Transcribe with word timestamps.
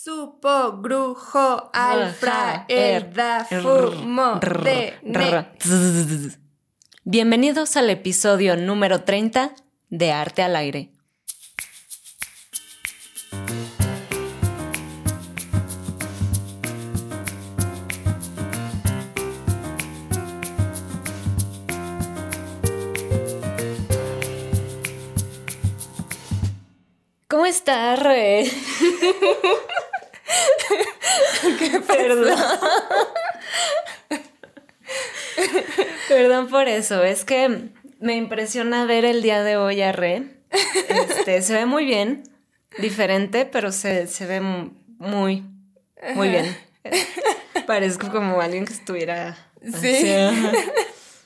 Supo, 0.00 0.80
grujo, 0.80 1.70
alfra, 1.74 2.66
erda, 2.68 3.44
fumo, 3.44 4.38
de. 4.38 4.94
Bienvenidos 7.02 7.76
al 7.76 7.90
episodio 7.90 8.56
número 8.56 9.02
30 9.02 9.56
de 9.90 10.12
Arte 10.12 10.42
al 10.42 10.54
Aire. 10.54 10.92
¿Cómo 27.26 27.46
estás, 27.46 27.98
Re? 28.02 28.48
¿Qué 31.58 31.80
perdón? 31.80 32.38
Perdón 36.08 36.48
por 36.48 36.68
eso, 36.68 37.04
es 37.04 37.24
que 37.24 37.70
me 38.00 38.16
impresiona 38.16 38.86
ver 38.86 39.04
el 39.04 39.22
día 39.22 39.42
de 39.42 39.56
hoy 39.56 39.82
a 39.82 39.92
Re. 39.92 40.24
Este, 40.88 41.42
se 41.42 41.52
ve 41.52 41.66
muy 41.66 41.84
bien, 41.84 42.22
diferente, 42.78 43.44
pero 43.44 43.72
se, 43.72 44.06
se 44.06 44.24
ve 44.26 44.40
muy, 44.40 45.44
muy 46.14 46.28
bien. 46.30 46.56
Parezco 47.66 48.10
como 48.10 48.40
alguien 48.40 48.64
que 48.64 48.72
estuviera... 48.72 49.36
Sí. 49.80 50.02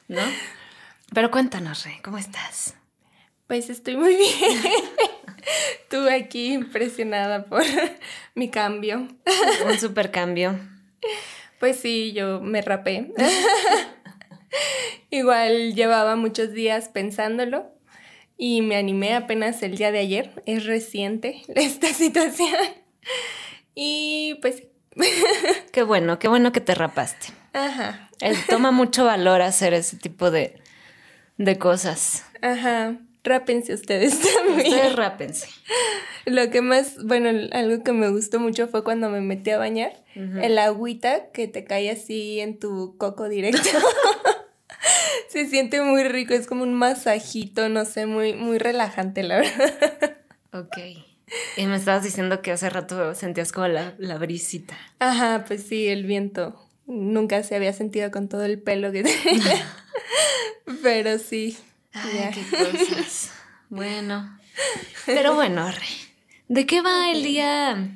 ¿No? 0.09 0.23
Pero 1.15 1.31
cuéntanos, 1.31 1.85
Re, 1.85 2.01
¿cómo 2.03 2.19
estás? 2.19 2.75
Pues 3.47 3.69
estoy 3.69 3.97
muy 3.97 4.17
bien. 4.17 4.61
Tú 5.89 6.09
aquí 6.09 6.53
impresionada 6.53 7.45
por 7.45 7.63
mi 8.35 8.51
cambio. 8.51 9.09
Un 9.67 9.79
super 9.79 10.11
cambio. 10.11 10.59
Pues 11.61 11.77
sí, 11.77 12.13
yo 12.13 12.41
me 12.41 12.63
rapé. 12.63 13.13
Igual 15.11 15.75
llevaba 15.75 16.17
muchos 16.17 16.53
días 16.53 16.89
pensándolo 16.89 17.71
y 18.37 18.63
me 18.63 18.77
animé 18.77 19.15
apenas 19.15 19.63
el 19.63 19.77
día 19.77 19.93
de 19.93 20.01
ayer. 20.01 20.43
Es 20.47 20.65
reciente 20.67 21.43
esta 21.55 21.89
situación. 21.93 22.55
Y 23.75 24.39
pues 24.41 24.57
sí. 24.57 24.69
Qué 25.73 25.83
bueno, 25.83 26.19
qué 26.19 26.29
bueno 26.29 26.53
que 26.53 26.61
te 26.61 26.75
rapaste. 26.75 27.29
Ajá. 27.55 28.11
Eh, 28.21 28.35
Toma 28.49 28.71
mucho 28.73 29.05
valor 29.05 29.41
hacer 29.43 29.73
ese 29.75 29.97
tipo 29.97 30.31
de, 30.31 30.61
de 31.39 31.59
cosas. 31.59 32.25
Ajá. 32.43 32.97
Rápense 33.25 33.75
ustedes 33.75 34.19
también. 34.37 34.73
Ustedes 34.73 34.97
rápense. 34.97 35.49
Lo 36.27 36.51
que 36.51 36.61
más, 36.61 37.03
bueno, 37.05 37.31
algo 37.53 37.83
que 37.85 37.93
me 37.93 38.09
gustó 38.11 38.41
mucho 38.41 38.69
fue 38.69 38.85
cuando 38.85 39.11
me 39.11 39.21
metí 39.21 39.51
a 39.51 39.59
bañar. 39.59 39.93
El 40.15 40.59
agüita 40.59 41.31
que 41.33 41.49
te 41.49 41.65
cae 41.65 41.91
así 41.91 42.41
en 42.41 42.59
tu 42.59 42.97
coco 42.99 43.29
directo. 43.29 43.63
Se 45.29 45.47
siente 45.47 45.81
muy 45.81 46.05
rico, 46.05 46.35
es 46.35 46.47
como 46.47 46.65
un 46.65 46.75
masajito, 46.75 47.71
no 47.71 47.87
sé, 47.87 48.05
muy, 48.05 48.35
muy 48.35 48.59
relajante, 48.59 49.23
la 49.23 49.37
verdad. 49.39 50.19
Ok. 50.53 50.77
Y 51.57 51.67
me 51.67 51.77
estabas 51.77 52.03
diciendo 52.03 52.43
que 52.43 52.53
hace 52.53 52.69
rato 52.69 53.15
sentías 53.15 53.53
como 53.53 53.69
la, 53.69 53.95
la 53.97 54.19
brisita. 54.19 54.77
Ajá, 54.99 55.45
pues 55.47 55.63
sí, 55.63 55.89
el 55.89 56.05
viento. 56.05 56.69
Nunca 56.87 57.43
se 57.43 57.57
había 57.57 57.73
sentido 57.73 58.11
con 58.11 58.29
todo 58.29 58.45
el 58.45 58.61
pelo 58.61 58.93
que 58.93 59.05
tenía. 59.05 59.67
Pero 60.83 61.19
sí. 61.19 61.57
Ay, 61.95 62.31
qué 62.35 62.57
cosas. 62.57 63.31
Bueno. 63.69 64.39
Pero 65.07 65.35
bueno, 65.35 65.67
Re, 65.71 65.87
¿de 66.49 66.67
qué 66.67 66.83
va 66.83 67.11
el 67.11 67.23
día 67.23 67.89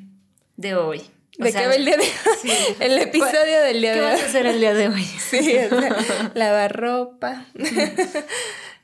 de 0.55 0.73
hoy? 0.75 1.03
O 1.39 1.43
¿De 1.43 1.51
sea, 1.51 1.61
qué 1.61 1.67
va 1.67 1.75
el 1.75 1.85
día 1.85 1.97
de 1.97 2.01
hoy? 2.03 2.09
sí. 2.41 2.51
El 2.79 2.97
episodio 2.97 3.61
del 3.61 3.79
día 3.81 3.93
¿Qué 3.93 3.99
de 3.99 4.05
vas 4.05 4.15
hoy. 4.15 4.21
a 4.21 4.25
hacer 4.25 4.45
el 4.47 4.59
día 4.59 4.73
de 4.73 4.87
hoy? 4.87 5.03
Sí, 5.29 5.43
sea, 5.43 6.31
lavar 6.33 6.75
ropa. 6.75 7.45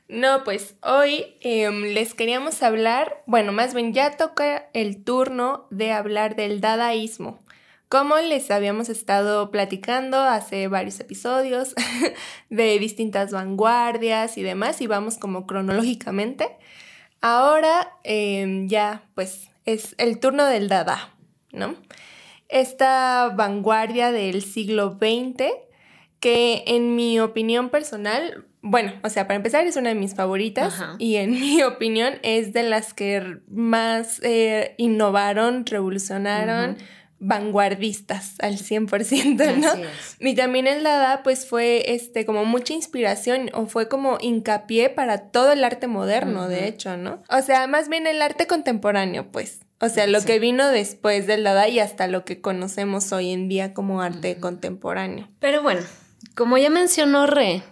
No, 0.06 0.44
pues 0.44 0.74
hoy 0.82 1.34
em, 1.40 1.82
les 1.94 2.14
queríamos 2.14 2.62
hablar, 2.62 3.22
bueno, 3.26 3.50
más 3.50 3.74
bien 3.74 3.92
ya 3.92 4.16
toca 4.16 4.68
el 4.72 5.02
turno 5.02 5.66
de 5.70 5.90
hablar 5.92 6.36
del 6.36 6.60
dadaísmo. 6.60 7.42
Como 7.94 8.16
les 8.16 8.50
habíamos 8.50 8.88
estado 8.88 9.52
platicando 9.52 10.18
hace 10.18 10.66
varios 10.66 10.98
episodios 10.98 11.76
de 12.50 12.76
distintas 12.80 13.30
vanguardias 13.30 14.36
y 14.36 14.42
demás, 14.42 14.80
y 14.80 14.88
vamos 14.88 15.16
como 15.16 15.46
cronológicamente. 15.46 16.48
Ahora 17.20 17.92
em, 18.02 18.66
ya, 18.66 19.04
pues, 19.14 19.48
es 19.64 19.94
el 19.98 20.18
turno 20.18 20.44
del 20.46 20.66
dada, 20.66 21.14
¿no? 21.52 21.76
Esta 22.48 23.32
vanguardia 23.36 24.10
del 24.10 24.42
siglo 24.42 24.98
XX 24.98 25.52
que 26.18 26.64
en 26.66 26.96
mi 26.96 27.20
opinión 27.20 27.68
personal, 27.68 28.44
bueno, 28.60 28.92
o 29.04 29.08
sea, 29.08 29.28
para 29.28 29.36
empezar 29.36 29.68
es 29.68 29.76
una 29.76 29.90
de 29.90 29.94
mis 29.94 30.16
favoritas 30.16 30.80
Ajá. 30.80 30.96
y 30.98 31.14
en 31.14 31.30
mi 31.40 31.62
opinión 31.62 32.14
es 32.24 32.52
de 32.52 32.64
las 32.64 32.92
que 32.92 33.38
más 33.46 34.20
eh, 34.24 34.74
innovaron, 34.78 35.64
revolucionaron. 35.64 36.76
Vanguardistas 37.26 38.34
al 38.40 38.58
100%, 38.58 39.56
¿no? 39.56 39.68
Así 39.68 39.82
es. 39.82 40.16
Y 40.20 40.34
también 40.34 40.66
el 40.66 40.82
Dada 40.82 41.22
pues 41.22 41.46
fue 41.46 41.94
este 41.94 42.24
como 42.26 42.44
mucha 42.44 42.74
inspiración 42.74 43.50
o 43.54 43.66
fue 43.66 43.88
como 43.88 44.18
hincapié 44.20 44.90
para 44.90 45.30
todo 45.30 45.52
el 45.52 45.64
arte 45.64 45.86
moderno, 45.86 46.48
de 46.48 46.66
hecho, 46.68 46.96
¿no? 46.96 47.22
O 47.30 47.42
sea, 47.42 47.66
más 47.66 47.88
bien 47.88 48.06
el 48.06 48.20
arte 48.22 48.46
contemporáneo, 48.46 49.30
pues. 49.32 49.60
O 49.80 49.88
sea, 49.88 50.06
lo 50.06 50.20
Sí. 50.20 50.26
que 50.26 50.38
vino 50.38 50.68
después 50.68 51.26
del 51.26 51.44
Dada 51.44 51.68
y 51.68 51.78
hasta 51.78 52.06
lo 52.06 52.24
que 52.24 52.40
conocemos 52.40 53.12
hoy 53.12 53.32
en 53.32 53.48
día 53.48 53.74
como 53.74 54.00
arte 54.00 54.36
contemporáneo. 54.36 55.28
Pero 55.40 55.62
bueno, 55.62 55.80
como 56.34 56.56
ya 56.58 56.70
mencionó 56.70 57.26
Re, 57.26 57.62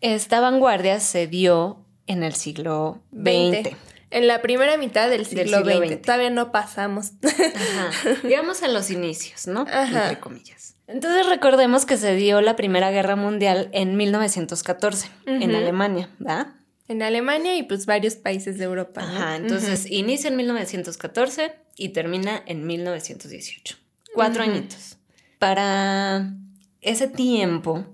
esta 0.00 0.40
vanguardia 0.40 1.00
se 1.00 1.26
dio 1.26 1.84
en 2.06 2.22
el 2.22 2.34
siglo 2.34 3.02
XX. 3.12 3.22
20. 3.22 3.76
En 4.14 4.28
la 4.28 4.42
primera 4.42 4.76
mitad 4.76 5.10
del 5.10 5.26
siglo, 5.26 5.58
siglo 5.58 5.64
XX. 5.64 5.94
XX. 5.94 6.02
Todavía 6.02 6.30
no 6.30 6.52
pasamos. 6.52 7.14
Ajá. 7.24 7.90
Digamos 8.22 8.62
en 8.62 8.72
los 8.72 8.88
inicios, 8.92 9.48
¿no? 9.48 9.62
Ajá. 9.62 10.04
Entre 10.04 10.20
comillas. 10.20 10.76
Entonces 10.86 11.26
recordemos 11.26 11.84
que 11.84 11.96
se 11.96 12.14
dio 12.14 12.40
la 12.40 12.54
Primera 12.54 12.92
Guerra 12.92 13.16
Mundial 13.16 13.70
en 13.72 13.96
1914 13.96 15.10
en. 15.26 15.52
Alemania, 15.56 16.10
¿verdad? 16.20 16.46
en 16.86 17.02
Alemania 17.02 17.56
y 17.56 17.64
pues 17.64 17.86
varios 17.86 18.14
países 18.14 18.56
de 18.58 18.64
Europa. 18.64 19.02
¿no? 19.02 19.08
Ajá, 19.08 19.36
entonces 19.36 19.90
inicia 19.90 20.28
en 20.28 20.36
1914 20.36 21.52
y 21.76 21.88
termina 21.88 22.40
en 22.46 22.66
1918. 22.68 23.78
Cuatro 24.14 24.44
añitos. 24.44 24.96
Para 25.40 26.34
ese 26.82 27.08
tiempo 27.08 27.84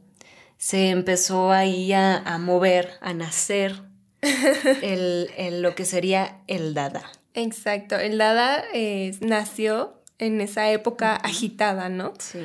se 0.58 0.90
empezó 0.90 1.50
ahí 1.50 1.94
a, 1.94 2.18
a 2.18 2.36
mover, 2.36 2.90
a 3.00 3.14
nacer 3.14 3.89
el, 4.22 5.30
el- 5.36 5.62
lo 5.62 5.74
que 5.74 5.84
sería 5.84 6.38
el 6.46 6.74
Dada. 6.74 7.02
Exacto. 7.34 7.96
El 7.98 8.18
Dada 8.18 8.62
eh, 8.74 9.16
nació 9.20 9.94
en 10.18 10.40
esa 10.40 10.70
época 10.70 11.16
agitada, 11.16 11.88
¿no? 11.88 12.12
Sí. 12.18 12.40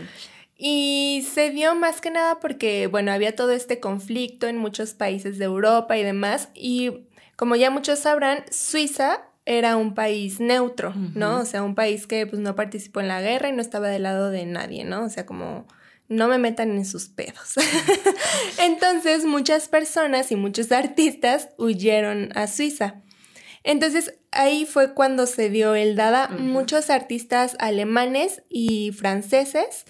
Y 0.57 1.27
se 1.33 1.49
dio 1.49 1.75
más 1.75 1.99
que 1.99 2.11
nada 2.11 2.39
porque, 2.39 2.87
bueno, 2.87 3.11
había 3.11 3.35
todo 3.35 3.51
este 3.51 3.79
conflicto 3.79 4.47
en 4.47 4.57
muchos 4.57 4.93
países 4.93 5.37
de 5.37 5.45
Europa 5.45 5.97
y 5.97 6.03
demás. 6.03 6.49
Y 6.53 7.07
como 7.35 7.55
ya 7.57 7.69
muchos 7.71 7.99
sabrán, 7.99 8.45
Suiza 8.51 9.23
era 9.45 9.75
un 9.75 9.93
país 9.93 10.39
neutro, 10.39 10.93
¿no? 11.13 11.39
O 11.39 11.45
sea, 11.45 11.61
un 11.61 11.75
país 11.75 12.07
que 12.07 12.25
pues 12.25 12.41
no 12.41 12.55
participó 12.55 13.01
en 13.01 13.09
la 13.09 13.21
guerra 13.21 13.49
y 13.49 13.51
no 13.51 13.61
estaba 13.61 13.89
del 13.89 14.03
lado 14.03 14.31
de 14.31 14.45
nadie, 14.45 14.85
¿no? 14.85 15.03
O 15.03 15.09
sea, 15.09 15.25
como 15.25 15.67
no 16.07 16.27
me 16.27 16.38
metan 16.38 16.71
en 16.71 16.85
sus 16.85 17.07
pedos. 17.07 17.55
Entonces, 18.59 19.25
muchas 19.25 19.67
personas 19.67 20.31
y 20.31 20.35
muchos 20.35 20.71
artistas 20.71 21.49
huyeron 21.57 22.29
a 22.35 22.47
Suiza. 22.47 23.01
Entonces 23.66 24.13
ahí 24.31 24.66
fue 24.66 24.93
cuando 24.93 25.25
se 25.25 25.49
dio 25.49 25.73
el 25.75 25.95
Dada. 25.95 26.29
Muchos 26.29 26.89
artistas 26.89 27.57
alemanes 27.59 28.43
y 28.47 28.91
franceses 28.91 29.85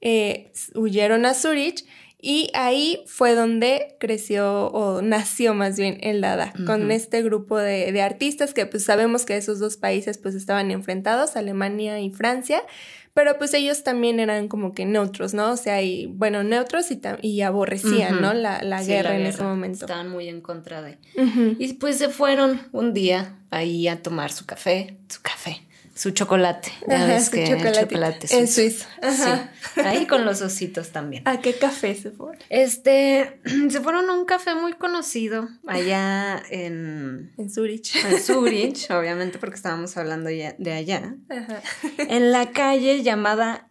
eh, 0.00 0.52
huyeron 0.74 1.24
a 1.24 1.34
Zurich 1.34 1.86
y 2.20 2.50
ahí 2.52 3.02
fue 3.06 3.34
donde 3.34 3.96
creció 3.98 4.66
o 4.66 5.00
nació 5.00 5.54
más 5.54 5.78
bien 5.78 5.98
el 6.02 6.20
Dada, 6.20 6.52
con 6.66 6.90
este 6.90 7.22
grupo 7.22 7.56
de, 7.56 7.92
de 7.92 8.02
artistas 8.02 8.52
que 8.52 8.66
pues 8.66 8.84
sabemos 8.84 9.24
que 9.24 9.36
esos 9.36 9.58
dos 9.58 9.76
países 9.76 10.18
pues 10.18 10.34
estaban 10.34 10.70
enfrentados, 10.70 11.36
Alemania 11.36 12.00
y 12.00 12.10
Francia, 12.10 12.62
pero 13.14 13.38
pues 13.38 13.52
ellos 13.54 13.82
también 13.82 14.20
eran 14.20 14.48
como 14.48 14.72
que 14.72 14.84
neutros, 14.84 15.34
¿no? 15.34 15.50
O 15.52 15.56
sea, 15.56 15.82
y 15.82 16.06
bueno, 16.06 16.42
neutros 16.44 16.90
y, 16.90 17.00
y 17.22 17.40
aborrecían. 17.42 18.20
¿no? 18.20 18.32
La, 18.34 18.62
la 18.62 18.82
Sí, 18.82 18.88
guerra 18.92 19.10
la 19.10 19.16
en 19.20 19.26
ese 19.26 19.42
momento. 19.42 19.84
Estaban 19.84 20.08
muy 20.08 20.28
en 20.28 20.40
contra 20.40 20.82
de. 20.82 20.98
Y 21.58 21.72
pues 21.74 21.98
se 21.98 22.08
fueron 22.08 22.60
un 22.72 22.94
día 22.94 23.36
ahí 23.50 23.88
a 23.88 24.02
tomar 24.02 24.32
su 24.32 24.46
café, 24.46 24.96
su 25.08 25.20
café, 25.22 25.60
su 26.00 26.12
chocolate. 26.12 26.72
Ya 26.88 27.04
ves 27.04 27.28
que 27.28 27.44
chocolate, 27.46 28.26
en 28.30 28.48
Suiza. 28.48 28.88
Sí. 29.02 29.80
Ahí 29.84 30.06
con 30.06 30.24
los 30.24 30.40
ositos 30.40 30.92
también. 30.92 31.22
¿A 31.28 31.42
qué 31.42 31.52
café 31.52 31.94
se 31.94 32.10
fueron? 32.10 32.38
Este, 32.48 33.38
se 33.68 33.80
fueron 33.82 34.08
a 34.08 34.14
un 34.14 34.24
café 34.24 34.54
muy 34.54 34.72
conocido 34.72 35.50
allá 35.66 36.42
en... 36.48 37.34
En 37.36 37.50
Zurich. 37.50 37.94
En 38.02 38.18
Zurich, 38.18 38.90
obviamente 38.90 39.38
porque 39.38 39.56
estábamos 39.56 39.94
hablando 39.98 40.30
ya 40.30 40.54
de 40.56 40.72
allá. 40.72 41.16
En 41.98 42.32
la 42.32 42.50
calle 42.50 43.02
llamada 43.02 43.68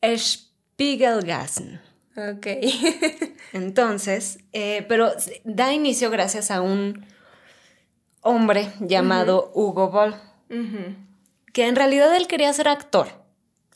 Spiegelgassen. 0.00 1.80
Ok. 2.16 2.46
Entonces, 3.52 4.38
eh, 4.52 4.86
pero 4.88 5.10
da 5.42 5.72
inicio 5.72 6.12
gracias 6.12 6.52
a 6.52 6.60
un 6.60 7.04
hombre 8.20 8.70
llamado 8.78 9.50
Hugo 9.56 9.90
Boll 9.90 10.14
que 11.54 11.68
en 11.68 11.76
realidad 11.76 12.14
él 12.16 12.26
quería 12.26 12.52
ser 12.52 12.68
actor. 12.68 13.08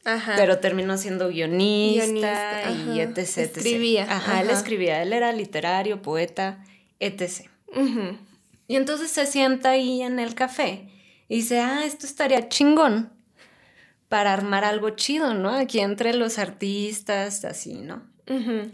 Ajá. 0.05 0.35
Pero 0.37 0.59
terminó 0.59 0.99
siendo 0.99 1.29
guionista, 1.29 2.71
y 2.71 3.01
etc, 3.01 3.19
Escribía. 3.19 4.05
Ajá, 4.09 4.41
él 4.41 4.51
escribía. 4.51 5.01
Él 5.03 5.13
era 5.13 5.33
literario, 5.33 6.03
poeta, 6.03 6.65
etc. 6.99 7.49
Y 8.67 8.77
entonces 8.77 9.11
se 9.11 9.27
sienta 9.27 9.71
ahí 9.71 10.03
en 10.03 10.19
el 10.19 10.35
café 10.35 10.89
y 11.29 11.37
dice, 11.37 11.61
ah, 11.61 11.85
esto 11.85 12.05
estaría 12.05 12.49
chingón 12.49 13.13
para 14.09 14.33
armar 14.33 14.65
algo 14.65 14.91
chido, 14.91 15.35
¿no? 15.35 15.51
Aquí 15.51 15.79
entre 15.79 16.15
los 16.15 16.39
artistas, 16.39 17.45
así, 17.45 17.75
¿no? 17.75 18.03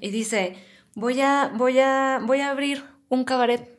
Y 0.00 0.10
dice, 0.10 0.56
voy 0.94 1.20
a, 1.20 1.52
voy 1.54 1.78
a, 1.78 2.20
voy 2.22 2.40
a 2.40 2.50
abrir 2.50 2.82
un 3.08 3.24
cabaret. 3.24 3.78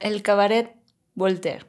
El 0.00 0.22
cabaret 0.22 0.74
Voltaire. 1.14 1.66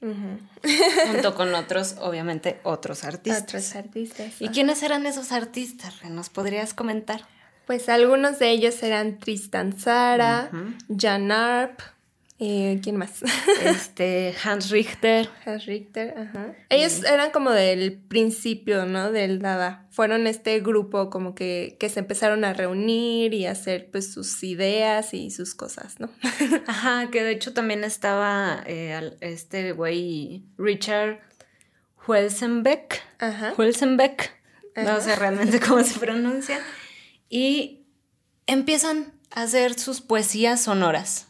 Junto 0.00 1.34
con 1.34 1.54
otros, 1.54 1.96
obviamente, 2.00 2.60
otros 2.62 3.04
artistas. 3.04 3.42
Otros 3.42 3.76
artistas. 3.76 4.32
¿Y 4.40 4.48
quiénes 4.48 4.82
eran 4.82 5.06
esos 5.06 5.32
artistas? 5.32 6.04
¿Nos 6.04 6.28
podrías 6.28 6.74
comentar? 6.74 7.22
Pues 7.66 7.88
algunos 7.88 8.38
de 8.38 8.50
ellos 8.50 8.82
eran 8.82 9.18
Tristan 9.18 9.72
Zara, 9.72 10.50
Jan 10.96 11.32
Arp, 11.32 11.80
eh, 12.38 12.80
¿Quién 12.82 12.96
más? 12.96 13.22
Este, 13.62 14.34
Hans 14.44 14.70
Richter. 14.70 15.30
Hans 15.44 15.64
Richter, 15.64 16.14
ajá. 16.18 16.54
Ellos 16.68 17.02
eran 17.04 17.30
como 17.30 17.50
del 17.50 17.94
principio, 17.94 18.84
¿no? 18.84 19.10
Del 19.10 19.38
Dada. 19.38 19.86
Fueron 19.90 20.26
este 20.26 20.60
grupo 20.60 21.08
como 21.08 21.34
que, 21.34 21.76
que 21.80 21.88
se 21.88 22.00
empezaron 22.00 22.44
a 22.44 22.52
reunir 22.52 23.32
y 23.32 23.46
a 23.46 23.52
hacer 23.52 23.90
pues 23.90 24.12
sus 24.12 24.42
ideas 24.42 25.14
y 25.14 25.30
sus 25.30 25.54
cosas, 25.54 25.98
¿no? 25.98 26.10
Ajá, 26.66 27.08
que 27.10 27.22
de 27.22 27.32
hecho 27.32 27.54
también 27.54 27.84
estaba 27.84 28.62
eh, 28.66 29.16
este 29.20 29.72
güey 29.72 30.44
Richard 30.58 31.20
Huelsenbeck. 32.06 33.02
Ajá. 33.18 33.54
Huelsenbeck. 33.56 34.36
No 34.76 35.00
sé 35.00 35.16
realmente 35.16 35.58
cómo 35.58 35.82
se 35.82 35.98
pronuncia. 35.98 36.60
Y 37.30 37.86
empiezan 38.46 39.14
a 39.30 39.44
hacer 39.44 39.78
sus 39.78 40.02
poesías 40.02 40.62
sonoras. 40.62 41.28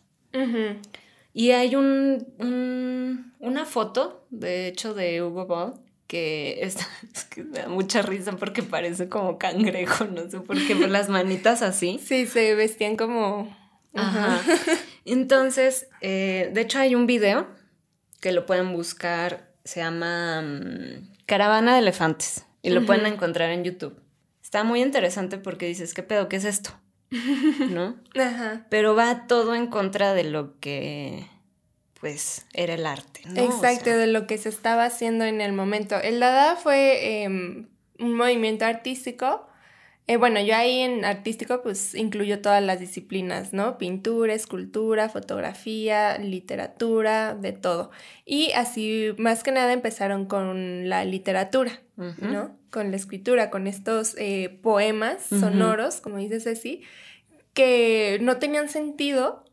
Y 1.32 1.50
hay 1.50 1.76
un, 1.76 3.32
una 3.40 3.64
foto, 3.66 4.26
de 4.30 4.68
hecho, 4.68 4.94
de 4.94 5.22
Hugo 5.22 5.46
Ball, 5.46 5.74
que, 6.06 6.60
está, 6.62 6.86
es 7.14 7.24
que 7.24 7.44
me 7.44 7.58
da 7.58 7.68
mucha 7.68 8.02
risa 8.02 8.32
porque 8.32 8.62
parece 8.62 9.08
como 9.08 9.38
cangrejo, 9.38 10.04
no 10.04 10.30
sé 10.30 10.40
por 10.40 10.56
qué, 10.66 10.74
las 10.74 11.08
manitas 11.08 11.62
así. 11.62 12.00
Sí, 12.02 12.26
se 12.26 12.54
vestían 12.54 12.96
como... 12.96 13.54
Ajá. 13.94 14.40
Entonces, 15.04 15.88
eh, 16.00 16.50
de 16.52 16.60
hecho 16.60 16.78
hay 16.78 16.94
un 16.94 17.06
video 17.06 17.46
que 18.20 18.32
lo 18.32 18.46
pueden 18.46 18.72
buscar, 18.72 19.52
se 19.64 19.80
llama 19.80 20.42
mm, 20.42 21.16
Caravana 21.26 21.74
de 21.74 21.80
Elefantes, 21.80 22.46
y 22.62 22.70
lo 22.70 22.84
pueden 22.84 23.06
encontrar 23.06 23.50
en 23.50 23.62
YouTube. 23.62 24.00
Está 24.42 24.64
muy 24.64 24.82
interesante 24.82 25.38
porque 25.38 25.66
dices, 25.66 25.94
¿qué 25.94 26.02
pedo? 26.02 26.28
¿Qué 26.28 26.36
es 26.36 26.44
esto? 26.44 26.70
¿No? 27.10 27.96
Ajá. 28.20 28.66
Pero 28.68 28.94
va 28.94 29.26
todo 29.26 29.54
en 29.54 29.66
contra 29.68 30.14
de 30.14 30.24
lo 30.24 30.58
que 30.60 31.26
pues 32.00 32.44
era 32.52 32.74
el 32.74 32.86
arte, 32.86 33.22
¿no? 33.26 33.42
Exacto, 33.42 33.90
de 33.90 34.06
lo 34.06 34.26
que 34.26 34.38
se 34.38 34.48
estaba 34.48 34.84
haciendo 34.84 35.24
en 35.24 35.40
el 35.40 35.52
momento. 35.52 35.96
El 35.96 36.20
Dada 36.20 36.56
fue 36.56 37.22
em, 37.22 37.68
un 37.98 38.14
movimiento 38.14 38.64
artístico. 38.64 39.45
Eh, 40.08 40.18
bueno, 40.18 40.40
yo 40.40 40.54
ahí 40.54 40.80
en 40.80 41.04
artístico 41.04 41.62
pues 41.62 41.94
incluyo 41.94 42.40
todas 42.40 42.62
las 42.62 42.78
disciplinas, 42.78 43.52
¿no? 43.52 43.76
Pintura, 43.76 44.34
escultura, 44.34 45.08
fotografía, 45.08 46.16
literatura, 46.18 47.34
de 47.34 47.52
todo. 47.52 47.90
Y 48.24 48.52
así, 48.52 49.08
más 49.18 49.42
que 49.42 49.50
nada, 49.50 49.72
empezaron 49.72 50.26
con 50.26 50.88
la 50.88 51.04
literatura, 51.04 51.80
¿no? 51.96 52.56
Con 52.70 52.92
la 52.92 52.96
escritura, 52.96 53.50
con 53.50 53.66
estos 53.66 54.14
eh, 54.16 54.60
poemas 54.62 55.24
sonoros, 55.24 56.00
como 56.00 56.18
dice 56.18 56.38
Ceci, 56.38 56.82
que 57.52 58.18
no 58.20 58.36
tenían 58.36 58.68
sentido 58.68 59.44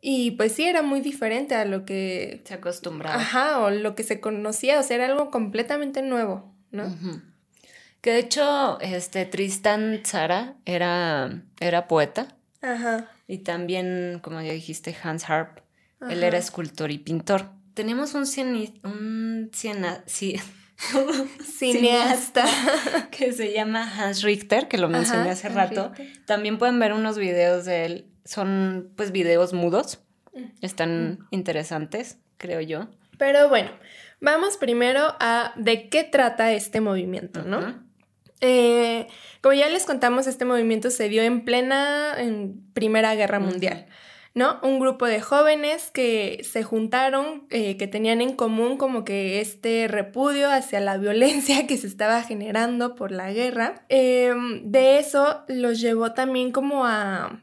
y 0.00 0.32
pues 0.32 0.52
sí, 0.52 0.64
era 0.64 0.82
muy 0.82 1.00
diferente 1.00 1.54
a 1.54 1.64
lo 1.64 1.84
que... 1.84 2.42
Se 2.44 2.54
acostumbraba. 2.54 3.16
Ajá, 3.16 3.60
o 3.60 3.70
lo 3.70 3.96
que 3.96 4.04
se 4.04 4.20
conocía, 4.20 4.78
o 4.78 4.82
sea, 4.82 4.96
era 4.96 5.06
algo 5.06 5.30
completamente 5.30 6.02
nuevo, 6.02 6.54
¿no? 6.70 6.84
Que 8.00 8.12
de 8.12 8.18
hecho, 8.20 8.80
este, 8.80 9.24
Tristan 9.26 10.02
Zara 10.04 10.54
era, 10.64 11.42
era 11.60 11.88
poeta. 11.88 12.36
Ajá. 12.62 13.10
Y 13.26 13.38
también, 13.38 14.20
como 14.22 14.40
ya 14.40 14.52
dijiste, 14.52 14.96
Hans 15.02 15.28
Harp, 15.28 15.60
él 16.08 16.22
era 16.22 16.38
escultor 16.38 16.90
y 16.90 16.98
pintor. 16.98 17.50
Tenemos 17.74 18.14
un, 18.14 18.24
un 18.84 19.50
sí, 20.06 20.40
cineasta 21.44 22.44
que 23.10 23.32
se 23.32 23.52
llama 23.52 23.82
Hans 23.82 24.22
Richter, 24.22 24.68
que 24.68 24.78
lo 24.78 24.88
mencioné 24.88 25.30
hace 25.30 25.48
rato. 25.48 25.92
También 26.26 26.58
pueden 26.58 26.78
ver 26.78 26.92
unos 26.92 27.18
videos 27.18 27.64
de 27.64 27.84
él. 27.84 28.06
Son 28.24 28.92
pues 28.96 29.12
videos 29.12 29.52
mudos. 29.52 30.00
Mm. 30.34 30.44
Están 30.62 31.10
mm. 31.10 31.26
interesantes, 31.30 32.18
creo 32.36 32.60
yo. 32.60 32.88
Pero 33.18 33.48
bueno, 33.48 33.70
vamos 34.20 34.56
primero 34.56 35.16
a 35.18 35.52
de 35.56 35.88
qué 35.88 36.04
trata 36.04 36.52
este 36.52 36.80
movimiento, 36.80 37.42
¿no? 37.42 37.87
Eh, 38.40 39.06
como 39.40 39.54
ya 39.54 39.68
les 39.68 39.84
contamos, 39.84 40.26
este 40.26 40.44
movimiento 40.44 40.90
se 40.90 41.08
dio 41.08 41.22
en 41.22 41.44
plena 41.44 42.14
en 42.18 42.62
Primera 42.72 43.14
Guerra 43.14 43.38
Mundial. 43.38 43.86
¿no? 44.34 44.60
Un 44.62 44.78
grupo 44.78 45.06
de 45.06 45.20
jóvenes 45.20 45.90
que 45.90 46.40
se 46.48 46.62
juntaron, 46.62 47.46
eh, 47.50 47.76
que 47.76 47.88
tenían 47.88 48.20
en 48.20 48.34
común 48.34 48.76
como 48.76 49.04
que 49.04 49.40
este 49.40 49.88
repudio 49.88 50.50
hacia 50.50 50.80
la 50.80 50.96
violencia 50.96 51.66
que 51.66 51.76
se 51.76 51.88
estaba 51.88 52.22
generando 52.22 52.94
por 52.94 53.10
la 53.10 53.32
guerra. 53.32 53.84
Em, 53.88 54.62
de 54.70 54.98
eso 54.98 55.42
los 55.48 55.80
llevó 55.80 56.12
también 56.12 56.52
como 56.52 56.86
a 56.86 57.42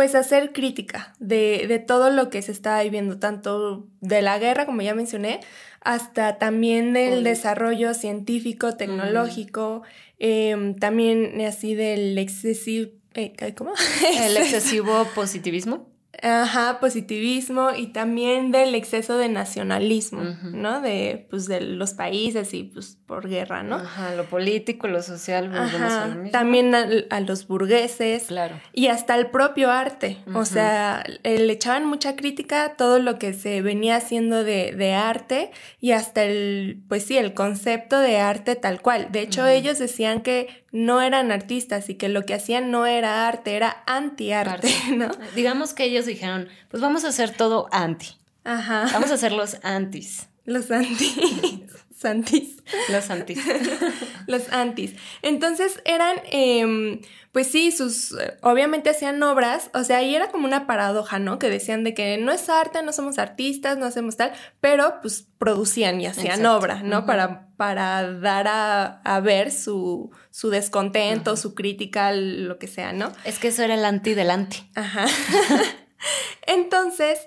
pues 0.00 0.14
hacer 0.14 0.54
crítica 0.54 1.12
de, 1.18 1.84
todo 1.86 2.08
lo 2.08 2.30
que 2.30 2.40
se 2.40 2.52
estaba 2.52 2.82
viviendo, 2.82 3.18
tanto 3.18 3.86
de 4.00 4.22
la 4.22 4.38
guerra, 4.38 4.64
como 4.64 4.80
ya 4.80 4.94
mencioné, 4.94 5.40
hasta 5.82 6.38
también 6.38 6.94
del 6.94 7.22
desarrollo 7.22 7.92
científico, 7.92 8.76
tecnológico, 8.76 9.82
em, 10.18 10.74
también 10.74 11.38
así 11.42 11.74
del 11.74 12.16
excesivo... 12.16 12.92
Eh, 13.12 13.34
¿Cómo? 13.54 13.74
El 14.22 14.38
excesivo 14.38 15.06
positivismo. 15.14 15.89
Ajá, 16.22 16.80
positivismo 16.80 17.70
y 17.76 17.88
también 17.88 18.50
del 18.50 18.74
exceso 18.74 19.16
de 19.16 19.28
nacionalismo, 19.28 20.22
¿no? 20.42 20.80
De, 20.80 21.26
pues, 21.30 21.46
de 21.46 21.60
los 21.60 21.94
países 21.94 22.52
y, 22.54 22.64
pues, 22.64 22.98
por 23.06 23.28
guerra, 23.28 23.62
¿no? 23.62 23.76
Ajá, 23.76 24.14
lo 24.14 24.24
político, 24.24 24.86
lo 24.86 25.02
social, 25.02 25.50
Ajá, 25.54 26.16
también 26.30 26.74
a, 26.74 27.20
los 27.20 27.46
burgueses. 27.46 28.24
Claro. 28.24 28.60
Y 28.72 28.88
hasta 28.88 29.16
el 29.16 29.30
propio 29.30 29.70
arte. 29.70 30.18
O 30.34 30.44
sea, 30.44 31.04
le 31.22 31.52
echaban 31.52 31.86
mucha 31.86 32.16
crítica 32.16 32.64
a 32.64 32.76
todo 32.76 32.98
lo 32.98 33.18
que 33.18 33.32
se 33.32 33.62
venía 33.62 33.96
haciendo 33.96 34.44
de, 34.44 34.72
de, 34.72 34.94
arte 34.94 35.50
y 35.80 35.92
hasta 35.92 36.24
el, 36.24 36.82
pues 36.88 37.04
sí, 37.04 37.16
el 37.16 37.34
concepto 37.34 37.98
de 37.98 38.18
arte 38.18 38.56
tal 38.56 38.82
cual. 38.82 39.08
De 39.10 39.20
hecho, 39.20 39.46
ellos 39.46 39.78
decían 39.78 40.22
que 40.22 40.59
no 40.72 41.00
eran 41.00 41.32
artistas 41.32 41.88
y 41.88 41.94
que 41.94 42.08
lo 42.08 42.24
que 42.24 42.34
hacían 42.34 42.70
no 42.70 42.86
era 42.86 43.26
arte, 43.26 43.56
era 43.56 43.82
anti-arte, 43.86 44.72
¿no? 44.96 45.10
Digamos 45.34 45.74
que 45.74 45.84
ellos 45.84 46.06
dijeron, 46.06 46.48
pues 46.68 46.80
vamos 46.80 47.04
a 47.04 47.08
hacer 47.08 47.30
todo 47.30 47.68
anti. 47.72 48.16
Ajá. 48.44 48.88
Vamos 48.92 49.10
a 49.10 49.14
hacer 49.14 49.32
los 49.32 49.58
antis. 49.62 50.28
Los 50.44 50.70
antis. 50.70 51.16
Santis. 52.00 52.62
Los 52.88 53.10
antis. 53.10 53.38
los 54.26 54.50
antis. 54.52 54.94
Entonces 55.20 55.82
eran, 55.84 56.16
em, 56.30 57.02
pues 57.30 57.48
sí, 57.48 57.72
sus, 57.72 58.16
obviamente 58.40 58.88
hacían 58.88 59.22
obras, 59.22 59.70
o 59.74 59.84
sea, 59.84 59.98
ahí 59.98 60.14
era 60.14 60.30
como 60.30 60.46
una 60.46 60.66
paradoja, 60.66 61.18
¿no? 61.18 61.38
Que 61.38 61.50
decían 61.50 61.84
de 61.84 61.92
que 61.92 62.16
no 62.16 62.32
es 62.32 62.48
arte, 62.48 62.82
no 62.82 62.94
somos 62.94 63.18
artistas, 63.18 63.76
no 63.76 63.84
hacemos 63.84 64.16
tal, 64.16 64.32
pero 64.62 64.94
pues 65.02 65.26
producían 65.36 66.00
y 66.00 66.06
hacían 66.06 66.46
obra, 66.46 66.82
¿no? 66.82 67.04
para, 67.04 67.48
para 67.58 68.10
dar 68.14 68.46
a, 68.48 69.20
ver 69.20 69.52
su, 69.52 70.10
su 70.30 70.48
descontento, 70.48 71.36
su 71.36 71.54
crítica, 71.54 72.12
lo 72.12 72.58
que 72.58 72.66
sea, 72.66 72.94
¿no? 72.94 73.12
Es 73.24 73.38
que 73.38 73.48
eso 73.48 73.62
era 73.62 73.74
el 73.74 73.84
anti 73.84 74.14
del 74.14 74.30
anti. 74.30 74.70
Ajá. 74.74 75.04
Entonces, 76.46 77.18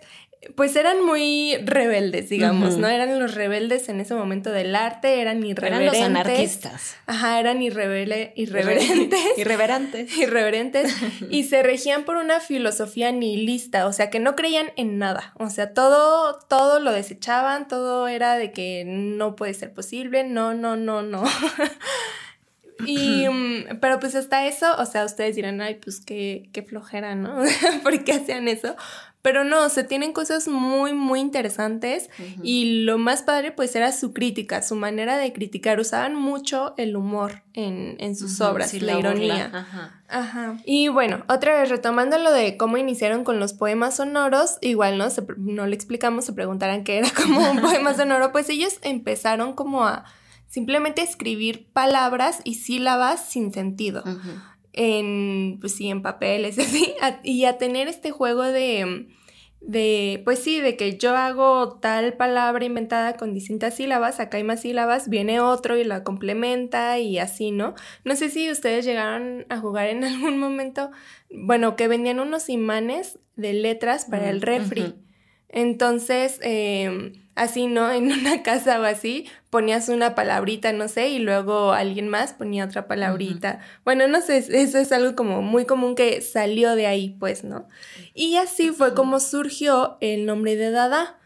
pues 0.55 0.75
eran 0.75 1.05
muy 1.05 1.57
rebeldes, 1.63 2.29
digamos, 2.29 2.77
¿no? 2.77 2.87
Eran 2.87 3.19
los 3.19 3.35
rebeldes 3.35 3.89
en 3.89 3.99
ese 3.99 4.13
momento 4.13 4.51
del 4.51 4.75
arte, 4.75 5.21
eran 5.21 5.43
irreverentes. 5.43 5.99
Eran 5.99 6.13
los 6.13 6.25
anarquistas. 6.25 6.95
Ajá, 7.05 7.39
eran 7.39 7.61
irreverentes. 7.63 8.33
irreverentes. 9.37 10.17
irreverentes. 10.17 10.95
y 11.29 11.43
se 11.43 11.63
regían 11.63 12.03
por 12.03 12.17
una 12.17 12.39
filosofía 12.39 13.11
nihilista, 13.11 13.87
o 13.87 13.93
sea, 13.93 14.09
que 14.09 14.19
no 14.19 14.35
creían 14.35 14.67
en 14.75 14.97
nada. 14.97 15.33
O 15.37 15.49
sea, 15.49 15.73
todo, 15.73 16.39
todo 16.47 16.79
lo 16.79 16.91
desechaban, 16.91 17.67
todo 17.67 18.07
era 18.07 18.37
de 18.37 18.51
que 18.51 18.83
no 18.85 19.35
puede 19.35 19.53
ser 19.53 19.73
posible, 19.73 20.23
no, 20.23 20.53
no, 20.53 20.75
no, 20.75 21.01
no. 21.01 21.23
Y, 22.85 23.27
mm, 23.29 23.79
pero 23.79 23.99
pues 23.99 24.15
hasta 24.15 24.47
eso, 24.47 24.75
o 24.77 24.85
sea, 24.85 25.05
ustedes 25.05 25.35
dirán, 25.35 25.61
ay, 25.61 25.75
pues 25.75 26.01
qué, 26.01 26.49
qué 26.51 26.63
flojera, 26.63 27.15
¿no? 27.15 27.41
¿Por 27.83 28.03
qué 28.03 28.13
hacían 28.13 28.47
eso? 28.47 28.75
Pero 29.23 29.45
no, 29.45 29.69
se 29.69 29.85
tienen 29.85 30.11
cosas 30.11 30.49
muy, 30.49 30.93
muy 30.93 31.21
interesantes 31.21 32.09
y 32.43 32.83
lo 32.83 32.97
más 32.97 33.21
padre 33.21 33.53
pues 33.53 33.73
era 33.73 33.93
su 33.93 34.11
crítica, 34.11 34.61
su 34.61 34.75
manera 34.75 35.17
de 35.17 35.31
criticar. 35.31 35.79
Usaban 35.79 36.13
mucho 36.13 36.73
el 36.75 36.97
humor 36.97 37.41
en, 37.53 37.95
en 37.99 38.17
sus 38.17 38.41
obras, 38.41 38.73
la, 38.73 38.99
ironía. 38.99 39.49
Ajá. 39.53 40.03
Ajá. 40.09 40.57
Y 40.65 40.89
bueno, 40.89 41.23
otra 41.29 41.57
vez 41.57 41.69
retomando 41.69 42.17
lo 42.17 42.33
de 42.33 42.57
cómo 42.57 42.75
iniciaron 42.75 43.23
con 43.23 43.39
los 43.39 43.53
poemas 43.53 43.95
sonoros, 43.95 44.57
igual 44.59 44.97
no, 44.97 45.07
no 45.37 45.67
le 45.67 45.75
explicamos, 45.75 46.25
se 46.25 46.33
preguntarán 46.33 46.83
qué 46.83 46.97
era 46.97 47.09
como 47.09 47.49
un 47.49 47.61
poema 47.61 47.93
sonoro, 47.95 48.33
pues 48.33 48.49
ellos 48.49 48.77
empezaron 48.81 49.53
como 49.53 49.85
a 49.85 50.03
simplemente 50.49 51.01
escribir 51.01 51.69
palabras 51.71 52.41
y 52.43 52.55
sílabas 52.55 53.25
sin 53.25 53.53
sentido 53.53 54.03
en, 54.73 55.32
pues 55.59 55.75
sí, 55.75 55.89
en 55.89 56.01
papeles, 56.01 56.59
así, 56.59 56.93
y 57.23 57.45
a 57.45 57.57
tener 57.57 57.87
este 57.87 58.11
juego 58.11 58.43
de, 58.43 59.07
de, 59.61 60.21
pues 60.25 60.39
sí, 60.39 60.59
de 60.59 60.75
que 60.75 60.97
yo 60.97 61.15
hago 61.15 61.79
tal 61.79 62.13
palabra 62.13 62.65
inventada 62.65 63.15
con 63.15 63.33
distintas 63.33 63.75
sílabas, 63.75 64.19
acá 64.19 64.37
hay 64.37 64.43
más 64.43 64.61
sílabas, 64.61 65.09
viene 65.09 65.39
otro 65.39 65.77
y 65.77 65.83
la 65.83 66.03
complementa 66.03 66.99
y 66.99 67.17
así, 67.17 67.51
¿no? 67.51 67.73
No 68.03 68.15
sé 68.15 68.29
si 68.29 68.51
ustedes 68.51 68.85
llegaron 68.85 69.45
a 69.49 69.57
jugar 69.59 69.87
en 69.87 70.03
algún 70.03 70.37
momento, 70.37 70.91
bueno, 71.31 71.75
que 71.75 71.87
vendían 71.87 72.19
unos 72.19 72.49
imanes 72.49 73.19
de 73.35 73.53
letras 73.53 74.05
para 74.05 74.29
el 74.29 74.41
refri. 74.41 74.95
Entonces, 75.49 76.39
eh, 76.43 77.13
así, 77.35 77.67
¿no? 77.67 77.91
En 77.93 78.11
una 78.11 78.43
casa 78.43 78.79
o 78.79 78.83
así, 78.83 79.27
ponías 79.49 79.89
una 79.89 80.15
palabrita, 80.15 80.73
no 80.73 80.87
sé, 80.87 81.09
y 81.09 81.19
luego 81.19 81.73
alguien 81.73 82.07
más 82.07 82.33
ponía 82.33 82.65
otra 82.65 82.87
palabrita. 82.87 83.59
Bueno, 83.85 84.07
no 84.07 84.21
sé, 84.21 84.37
eso 84.37 84.77
es 84.77 84.91
algo 84.91 85.15
como 85.15 85.41
muy 85.41 85.65
común 85.65 85.95
que 85.95 86.21
salió 86.21 86.75
de 86.75 86.87
ahí, 86.87 87.15
pues, 87.19 87.43
¿no? 87.43 87.67
Y 88.13 88.37
así 88.37 88.71
fue 88.71 88.93
como 88.93 89.19
surgió 89.19 89.97
el 90.01 90.25
nombre 90.25 90.55
de 90.55 90.71
Dada. 90.71 91.19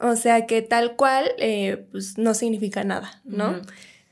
O 0.00 0.16
sea 0.16 0.46
que 0.46 0.62
tal 0.62 0.96
cual, 0.96 1.30
eh, 1.38 1.86
pues 1.92 2.18
no 2.18 2.34
significa 2.34 2.82
nada, 2.82 3.20
¿no? 3.24 3.60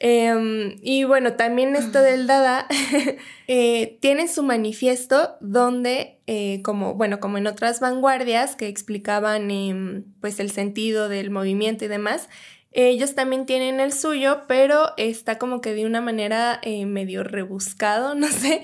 Em, 0.02 0.76
y 0.80 1.04
bueno, 1.04 1.34
también 1.34 1.76
esto 1.76 2.00
del 2.00 2.26
Dada 2.26 2.66
eh, 3.48 3.98
tiene 4.00 4.28
su 4.28 4.42
manifiesto 4.42 5.36
donde, 5.40 6.18
eh, 6.26 6.62
como, 6.62 6.94
bueno, 6.94 7.20
como 7.20 7.36
en 7.36 7.46
otras 7.46 7.80
vanguardias 7.80 8.56
que 8.56 8.68
explicaban 8.68 9.50
em, 9.50 10.04
pues 10.22 10.40
el 10.40 10.50
sentido 10.52 11.10
del 11.10 11.30
movimiento 11.30 11.84
y 11.84 11.88
demás, 11.88 12.30
ellos 12.72 13.14
también 13.14 13.44
tienen 13.44 13.78
el 13.78 13.92
suyo, 13.92 14.44
pero 14.48 14.92
está 14.96 15.36
como 15.38 15.60
que 15.60 15.74
de 15.74 15.84
una 15.84 16.00
manera 16.00 16.60
eh, 16.62 16.86
medio 16.86 17.22
rebuscado, 17.22 18.14
no 18.16 18.28
sé. 18.28 18.62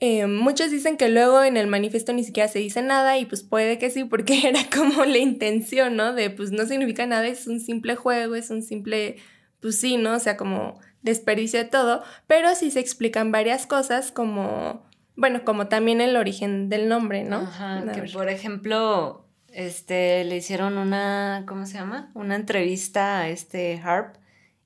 Em, 0.00 0.34
muchos 0.34 0.70
dicen 0.70 0.96
que 0.96 1.10
luego 1.10 1.44
en 1.44 1.58
el 1.58 1.66
manifiesto 1.66 2.14
ni 2.14 2.24
siquiera 2.24 2.48
se 2.48 2.60
dice 2.60 2.80
nada 2.80 3.18
y 3.18 3.26
pues 3.26 3.42
puede 3.42 3.78
que 3.78 3.90
sí, 3.90 4.04
porque 4.04 4.40
era 4.48 4.60
como 4.74 5.04
la 5.04 5.18
intención, 5.18 5.96
¿no? 5.96 6.14
De 6.14 6.30
pues 6.30 6.50
no 6.50 6.64
significa 6.64 7.06
nada, 7.06 7.26
es 7.26 7.46
un 7.46 7.60
simple 7.60 7.94
juego, 7.94 8.36
es 8.36 8.48
un 8.48 8.62
simple 8.62 9.16
pues 9.62 9.80
sí, 9.80 9.96
¿no? 9.96 10.14
O 10.14 10.18
sea, 10.18 10.36
como 10.36 10.78
desperdicio 11.02 11.60
de 11.60 11.64
todo, 11.66 12.02
pero 12.26 12.54
sí 12.54 12.70
se 12.70 12.80
explican 12.80 13.32
varias 13.32 13.66
cosas 13.66 14.12
como, 14.12 14.84
bueno, 15.16 15.44
como 15.44 15.68
también 15.68 16.00
el 16.00 16.16
origen 16.16 16.68
del 16.68 16.88
nombre, 16.88 17.24
¿no? 17.24 17.36
Ajá, 17.36 17.84
que 17.94 18.02
por 18.12 18.28
ejemplo, 18.28 19.26
este, 19.48 20.24
le 20.24 20.36
hicieron 20.36 20.78
una, 20.78 21.44
¿cómo 21.46 21.64
se 21.66 21.74
llama? 21.74 22.10
Una 22.14 22.36
entrevista 22.36 23.20
a 23.20 23.28
este 23.28 23.80
Harp 23.82 24.16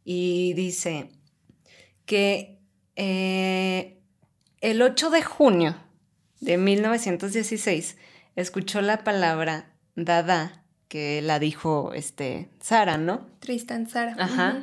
y 0.05 0.55
dice 0.55 1.11
que 2.07 2.59
eh, 2.97 3.99
el 4.61 4.81
8 4.83 5.11
de 5.11 5.23
junio 5.23 5.77
de 6.41 6.57
1916 6.57 7.99
escuchó 8.37 8.81
la 8.81 9.05
palabra 9.05 9.73
dada 9.95 10.63
que 10.89 11.21
la 11.23 11.39
dijo 11.39 11.93
este 11.95 12.49
Sara, 12.61 12.97
¿no? 12.97 13.27
Tristan 13.41 13.89
Sara. 13.89 14.15
Ajá. 14.19 14.63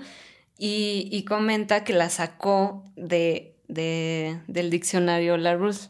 Y, 0.65 1.25
comenta 1.25 1.83
que 1.83 1.91
la 1.91 2.09
sacó 2.09 2.85
de, 2.95 3.53
del 3.67 4.69
diccionario 4.69 5.35
Larousse. 5.35 5.89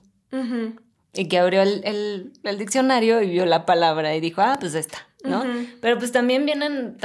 Y 1.13 1.27
que 1.27 1.37
abrió 1.37 1.61
el, 1.61 2.33
diccionario 2.57 3.21
y 3.21 3.29
vio 3.29 3.45
la 3.45 3.67
palabra 3.67 4.15
y 4.15 4.19
dijo, 4.19 4.41
ah, 4.41 4.57
pues 4.59 4.73
esta, 4.73 5.07
¿no? 5.23 5.43
Pero 5.79 5.99
pues 5.99 6.11
también 6.11 6.47
vienen 6.47 6.97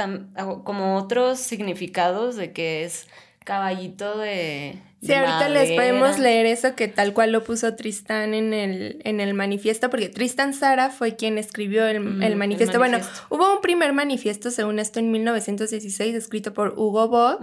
como 0.63 0.97
otros 0.97 1.37
significados 1.39 2.35
de 2.37 2.53
que 2.53 2.85
es 2.85 3.07
caballito 3.49 4.19
de 4.19 4.77
Sí, 5.01 5.13
ahorita 5.13 5.49
les 5.49 5.71
podemos 5.71 6.19
leer 6.19 6.45
eso 6.45 6.75
que 6.75 6.87
tal 6.87 7.13
cual 7.13 7.31
lo 7.31 7.43
puso 7.43 7.75
Tristán 7.75 8.33
en 8.33 8.53
el, 8.53 9.01
en 9.05 9.21
el 9.21 9.33
manifiesto, 9.33 9.89
porque 9.89 10.09
Tristán 10.09 10.53
Sara 10.53 10.89
fue 10.89 11.15
quien 11.15 11.37
escribió 11.37 11.87
el, 11.87 12.01
manifiesto. 12.35 12.77
Bueno, 12.77 12.99
hubo 13.29 13.55
un 13.55 13.61
primer 13.61 13.93
manifiesto, 13.93 14.51
según 14.51 14.77
esto, 14.77 14.99
en 14.99 15.09
1916, 15.11 16.15
escrito 16.15 16.53
por 16.53 16.73
Hugo 16.77 17.07
Bo, 17.07 17.39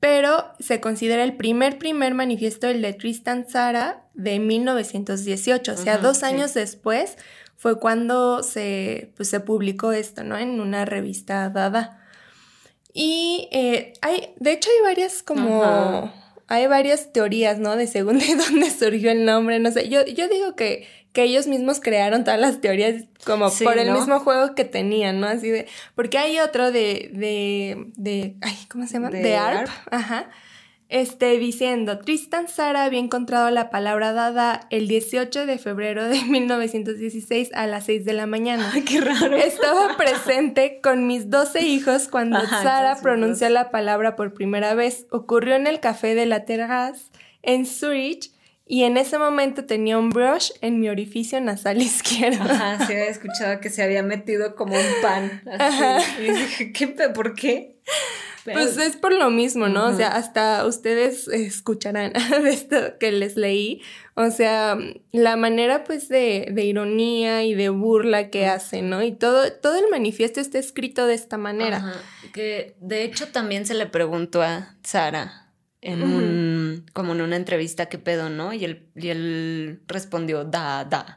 pero 0.00 0.46
se 0.58 0.80
considera 0.80 1.22
el 1.22 1.36
primer, 1.36 1.78
primer 1.78 2.14
manifiesto, 2.14 2.66
el 2.66 2.82
de 2.82 2.92
Tristan 2.92 3.48
Sara, 3.48 4.02
de 4.14 4.40
1918. 4.40 5.72
O 5.72 5.76
sea, 5.76 5.98
dos 5.98 6.24
años 6.24 6.54
después 6.54 7.16
fue 7.56 7.78
cuando 7.78 8.42
se, 8.42 9.12
pues, 9.16 9.28
se 9.28 9.38
publicó 9.38 9.92
esto, 9.92 10.24
¿no? 10.24 10.36
En 10.36 10.60
una 10.60 10.84
revista 10.84 11.48
dada. 11.50 11.99
Y 12.92 13.48
eh, 13.52 13.92
hay, 14.02 14.34
de 14.38 14.52
hecho 14.52 14.70
hay 14.70 14.82
varias 14.82 15.22
como 15.22 16.12
hay 16.48 16.66
varias 16.66 17.12
teorías, 17.12 17.58
¿no? 17.58 17.76
De 17.76 17.86
según 17.86 18.18
de 18.20 18.34
dónde 18.34 18.70
surgió 18.70 19.10
el 19.10 19.24
nombre, 19.24 19.58
no 19.58 19.70
sé. 19.70 19.88
Yo, 19.88 20.04
yo 20.04 20.28
digo 20.28 20.56
que, 20.56 20.86
que 21.12 21.22
ellos 21.22 21.46
mismos 21.46 21.80
crearon 21.80 22.24
todas 22.24 22.40
las 22.40 22.60
teorías 22.60 23.04
como 23.24 23.50
por 23.50 23.78
el 23.78 23.92
mismo 23.92 24.20
juego 24.20 24.54
que 24.54 24.64
tenían, 24.64 25.20
¿no? 25.20 25.28
Así 25.28 25.50
de. 25.50 25.66
Porque 25.94 26.18
hay 26.18 26.40
otro 26.40 26.72
de. 26.72 27.10
de. 27.12 27.86
de. 27.96 28.34
Ay, 28.40 28.58
¿cómo 28.68 28.86
se 28.86 28.94
llama? 28.94 29.10
De, 29.10 29.36
ARP. 29.36 29.70
Ajá 29.90 30.28
este, 30.90 31.38
diciendo, 31.38 32.00
Tristan 32.00 32.48
Sara 32.48 32.84
había 32.84 32.98
encontrado 32.98 33.48
la 33.50 33.70
palabra 33.70 34.12
dada 34.12 34.66
el 34.70 34.88
18 34.88 35.46
de 35.46 35.56
febrero 35.56 36.08
de 36.08 36.20
1916 36.24 37.50
a 37.54 37.68
las 37.68 37.84
6 37.84 38.04
de 38.04 38.12
la 38.12 38.26
mañana. 38.26 38.72
¡Qué 38.86 39.00
raro! 39.00 39.36
Estaba 39.36 39.96
presente 39.96 40.80
con 40.82 41.06
mis 41.06 41.30
12 41.30 41.62
hijos 41.62 42.08
cuando 42.08 42.40
Sara 42.40 42.98
pronunció 43.00 43.48
la 43.50 43.70
palabra 43.70 44.16
por 44.16 44.34
primera 44.34 44.74
vez. 44.74 45.06
Ocurrió 45.12 45.54
en 45.54 45.68
el 45.68 45.78
café 45.78 46.16
de 46.16 46.26
la 46.26 46.44
Terrasse 46.44 47.12
en 47.42 47.66
Zurich 47.66 48.32
y 48.66 48.82
en 48.82 48.96
ese 48.96 49.16
momento 49.16 49.66
tenía 49.66 49.96
un 49.96 50.10
brush 50.10 50.50
en 50.60 50.80
mi 50.80 50.88
orificio 50.88 51.40
nasal 51.40 51.78
izquierdo. 51.82 52.42
Ajá, 52.42 52.84
se 52.84 52.94
había 52.94 53.06
escuchado 53.08 53.60
que 53.60 53.70
se 53.70 53.84
había 53.84 54.02
metido 54.02 54.56
como 54.56 54.74
un 54.74 55.02
pan. 55.02 55.42
Así. 55.56 56.22
Y 56.22 56.30
dije, 56.32 56.72
¿qué? 56.72 56.88
¿Por 56.88 57.36
qué? 57.36 57.76
Pues 58.52 58.76
es 58.76 58.96
por 58.96 59.12
lo 59.12 59.30
mismo, 59.30 59.68
¿no? 59.68 59.86
O 59.86 59.96
sea, 59.96 60.08
hasta 60.08 60.66
ustedes 60.66 61.28
escucharán 61.28 62.12
de 62.42 62.50
esto 62.50 62.76
que 62.98 63.12
les 63.12 63.36
leí. 63.36 63.82
O 64.14 64.30
sea, 64.30 64.78
la 65.12 65.36
manera 65.36 65.84
pues 65.84 66.08
de, 66.08 66.48
de 66.52 66.64
ironía 66.64 67.44
y 67.44 67.54
de 67.54 67.68
burla 67.68 68.30
que 68.30 68.46
hacen, 68.46 68.90
¿no? 68.90 69.02
Y 69.02 69.12
todo, 69.12 69.52
todo 69.52 69.76
el 69.78 69.90
manifiesto 69.90 70.40
está 70.40 70.58
escrito 70.58 71.06
de 71.06 71.14
esta 71.14 71.36
manera. 71.36 71.94
Que 72.32 72.76
de 72.80 73.04
hecho 73.04 73.28
también 73.28 73.66
se 73.66 73.74
le 73.74 73.86
preguntó 73.86 74.42
a 74.42 74.76
Sara 74.82 75.48
en 75.82 76.02
un, 76.02 76.86
como 76.92 77.12
en 77.12 77.22
una 77.22 77.36
entrevista, 77.36 77.86
¿qué 77.86 77.98
pedo, 77.98 78.28
no? 78.28 78.52
Y 78.52 78.64
él, 78.64 78.86
y 78.94 79.08
él 79.08 79.80
respondió, 79.86 80.44
da, 80.44 80.84
da. 80.84 81.16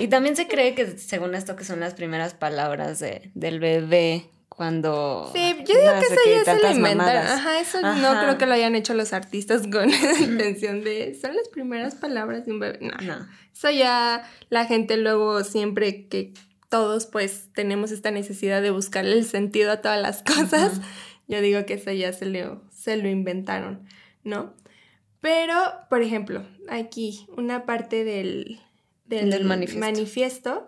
Y 0.00 0.08
también 0.08 0.36
se 0.36 0.48
cree 0.48 0.74
que 0.74 0.98
según 0.98 1.34
esto 1.34 1.54
que 1.54 1.64
son 1.64 1.80
las 1.80 1.94
primeras 1.94 2.34
palabras 2.34 2.98
de, 2.98 3.30
del 3.34 3.60
bebé 3.60 4.30
cuando... 4.56 5.30
Sí, 5.34 5.56
yo 5.66 5.80
digo 5.80 5.92
que 5.98 6.14
eso 6.14 6.44
ya 6.44 6.54
se 6.54 6.62
lo 6.62 6.70
inventaron. 6.70 7.26
Ajá, 7.26 7.58
eso 7.60 7.80
no 7.80 8.20
creo 8.20 8.38
que 8.38 8.46
lo 8.46 8.52
hayan 8.52 8.74
hecho 8.74 8.94
los 8.94 9.12
artistas 9.12 9.62
con 9.72 9.90
la 9.90 10.18
intención 10.20 10.84
de... 10.84 11.18
Son 11.20 11.34
las 11.34 11.48
primeras 11.48 11.94
palabras 11.94 12.44
de 12.46 12.52
un 12.52 12.60
bebé. 12.60 12.78
No, 12.80 12.96
no. 13.02 13.26
Eso 13.52 13.70
ya 13.70 14.28
la 14.50 14.66
gente 14.66 14.96
luego 14.96 15.42
siempre 15.44 16.06
que 16.08 16.32
todos 16.68 17.06
pues 17.06 17.50
tenemos 17.54 17.92
esta 17.92 18.10
necesidad 18.10 18.62
de 18.62 18.70
buscarle 18.70 19.12
el 19.12 19.24
sentido 19.24 19.72
a 19.72 19.82
todas 19.82 20.00
las 20.00 20.22
cosas, 20.22 20.80
yo 21.28 21.40
digo 21.40 21.64
que 21.66 21.74
eso 21.74 21.90
ya 21.92 22.12
se 22.12 22.26
lo, 22.26 22.62
se 22.70 22.96
lo 22.96 23.08
inventaron, 23.08 23.86
¿no? 24.24 24.54
Pero, 25.20 25.54
por 25.88 26.02
ejemplo, 26.02 26.44
aquí 26.68 27.26
una 27.36 27.64
parte 27.64 28.04
del, 28.04 28.60
del, 29.04 29.44
manifiesto 29.44 30.66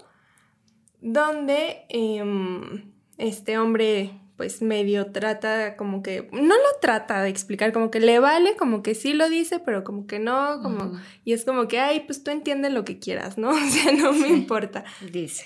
donde 1.00 1.84
em, 1.88 2.93
este 3.18 3.58
hombre 3.58 4.20
pues 4.36 4.62
medio 4.62 5.12
trata 5.12 5.76
como 5.76 6.02
que, 6.02 6.28
no 6.32 6.54
lo 6.54 6.78
trata 6.80 7.22
de 7.22 7.28
explicar, 7.28 7.72
como 7.72 7.90
que 7.90 8.00
le 8.00 8.18
vale, 8.18 8.56
como 8.56 8.82
que 8.82 8.94
sí 8.94 9.12
lo 9.12 9.28
dice, 9.28 9.60
pero 9.60 9.84
como 9.84 10.06
que 10.06 10.18
no, 10.18 10.60
como, 10.60 10.98
y 11.24 11.32
es 11.32 11.44
como 11.44 11.68
que, 11.68 11.78
ay, 11.78 12.00
pues 12.00 12.24
tú 12.24 12.30
entiendes 12.30 12.72
lo 12.72 12.84
que 12.84 12.98
quieras, 12.98 13.38
¿no? 13.38 13.50
O 13.54 13.70
sea, 13.70 13.92
no 13.92 14.12
me 14.12 14.28
importa. 14.28 14.84
Dice, 15.12 15.44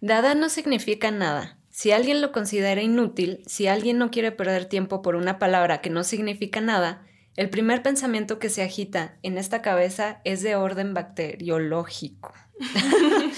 dada 0.00 0.34
no 0.34 0.48
significa 0.48 1.10
nada. 1.10 1.58
Si 1.70 1.90
alguien 1.90 2.20
lo 2.20 2.32
considera 2.32 2.82
inútil, 2.82 3.42
si 3.46 3.66
alguien 3.66 3.98
no 3.98 4.10
quiere 4.10 4.30
perder 4.30 4.66
tiempo 4.66 5.02
por 5.02 5.16
una 5.16 5.38
palabra 5.38 5.80
que 5.80 5.90
no 5.90 6.04
significa 6.04 6.60
nada, 6.60 7.06
el 7.34 7.48
primer 7.48 7.82
pensamiento 7.82 8.38
que 8.38 8.50
se 8.50 8.62
agita 8.62 9.16
en 9.22 9.38
esta 9.38 9.62
cabeza 9.62 10.20
es 10.24 10.42
de 10.42 10.54
orden 10.54 10.92
bacteriológico. 10.92 12.32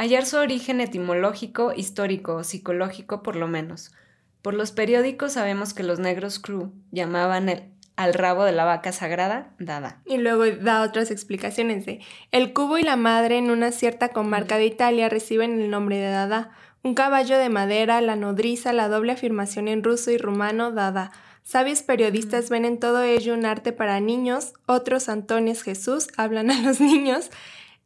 Hallar 0.00 0.24
su 0.24 0.38
origen 0.38 0.80
etimológico, 0.80 1.74
histórico 1.76 2.36
o 2.36 2.42
psicológico 2.42 3.22
por 3.22 3.36
lo 3.36 3.48
menos. 3.48 3.92
Por 4.40 4.54
los 4.54 4.72
periódicos 4.72 5.34
sabemos 5.34 5.74
que 5.74 5.82
los 5.82 5.98
negros 5.98 6.38
crew 6.38 6.72
llamaban 6.90 7.50
el, 7.50 7.64
al 7.96 8.14
rabo 8.14 8.44
de 8.44 8.52
la 8.52 8.64
vaca 8.64 8.92
sagrada 8.92 9.52
Dada. 9.58 10.00
Y 10.06 10.16
luego 10.16 10.46
da 10.46 10.80
otras 10.84 11.10
explicaciones 11.10 11.84
de 11.84 12.00
el 12.32 12.54
cubo 12.54 12.78
y 12.78 12.82
la 12.82 12.96
madre 12.96 13.36
en 13.36 13.50
una 13.50 13.72
cierta 13.72 14.08
comarca 14.08 14.56
de 14.56 14.64
Italia 14.64 15.10
reciben 15.10 15.60
el 15.60 15.68
nombre 15.68 15.98
de 15.98 16.08
Dada. 16.08 16.50
Un 16.82 16.94
caballo 16.94 17.36
de 17.36 17.50
madera, 17.50 18.00
la 18.00 18.16
nodriza, 18.16 18.72
la 18.72 18.88
doble 18.88 19.12
afirmación 19.12 19.68
en 19.68 19.84
ruso 19.84 20.10
y 20.10 20.16
rumano 20.16 20.72
Dada. 20.72 21.12
Sabios 21.42 21.82
periodistas 21.82 22.48
ven 22.48 22.64
en 22.64 22.80
todo 22.80 23.02
ello 23.02 23.34
un 23.34 23.44
arte 23.44 23.74
para 23.74 24.00
niños, 24.00 24.54
otros 24.64 25.10
Antones 25.10 25.62
Jesús 25.62 26.08
hablan 26.16 26.50
a 26.50 26.62
los 26.62 26.80
niños 26.80 27.30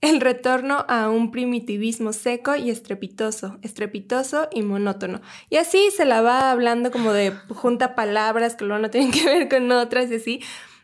el 0.04 0.20
retorno 0.20 0.84
a 0.87 1.08
un 1.08 1.30
primitivismo 1.30 2.12
seco 2.12 2.54
y 2.56 2.70
estrepitoso, 2.70 3.58
estrepitoso 3.62 4.49
y 4.52 4.61
monótono. 4.61 5.23
Y 5.49 5.56
así 5.56 5.90
se 5.96 6.04
la 6.04 6.20
va 6.20 6.50
hablando 6.50 6.90
como 6.90 7.12
de 7.12 7.32
junta 7.49 7.94
palabras 7.94 8.54
que 8.54 8.66
luego 8.66 8.82
no 8.82 8.90
tienen 8.90 9.11
que 9.12 9.25
ver 9.25 9.49
con 9.49 9.73
otras 9.73 10.11
y 10.11 10.16
así. 10.16 10.40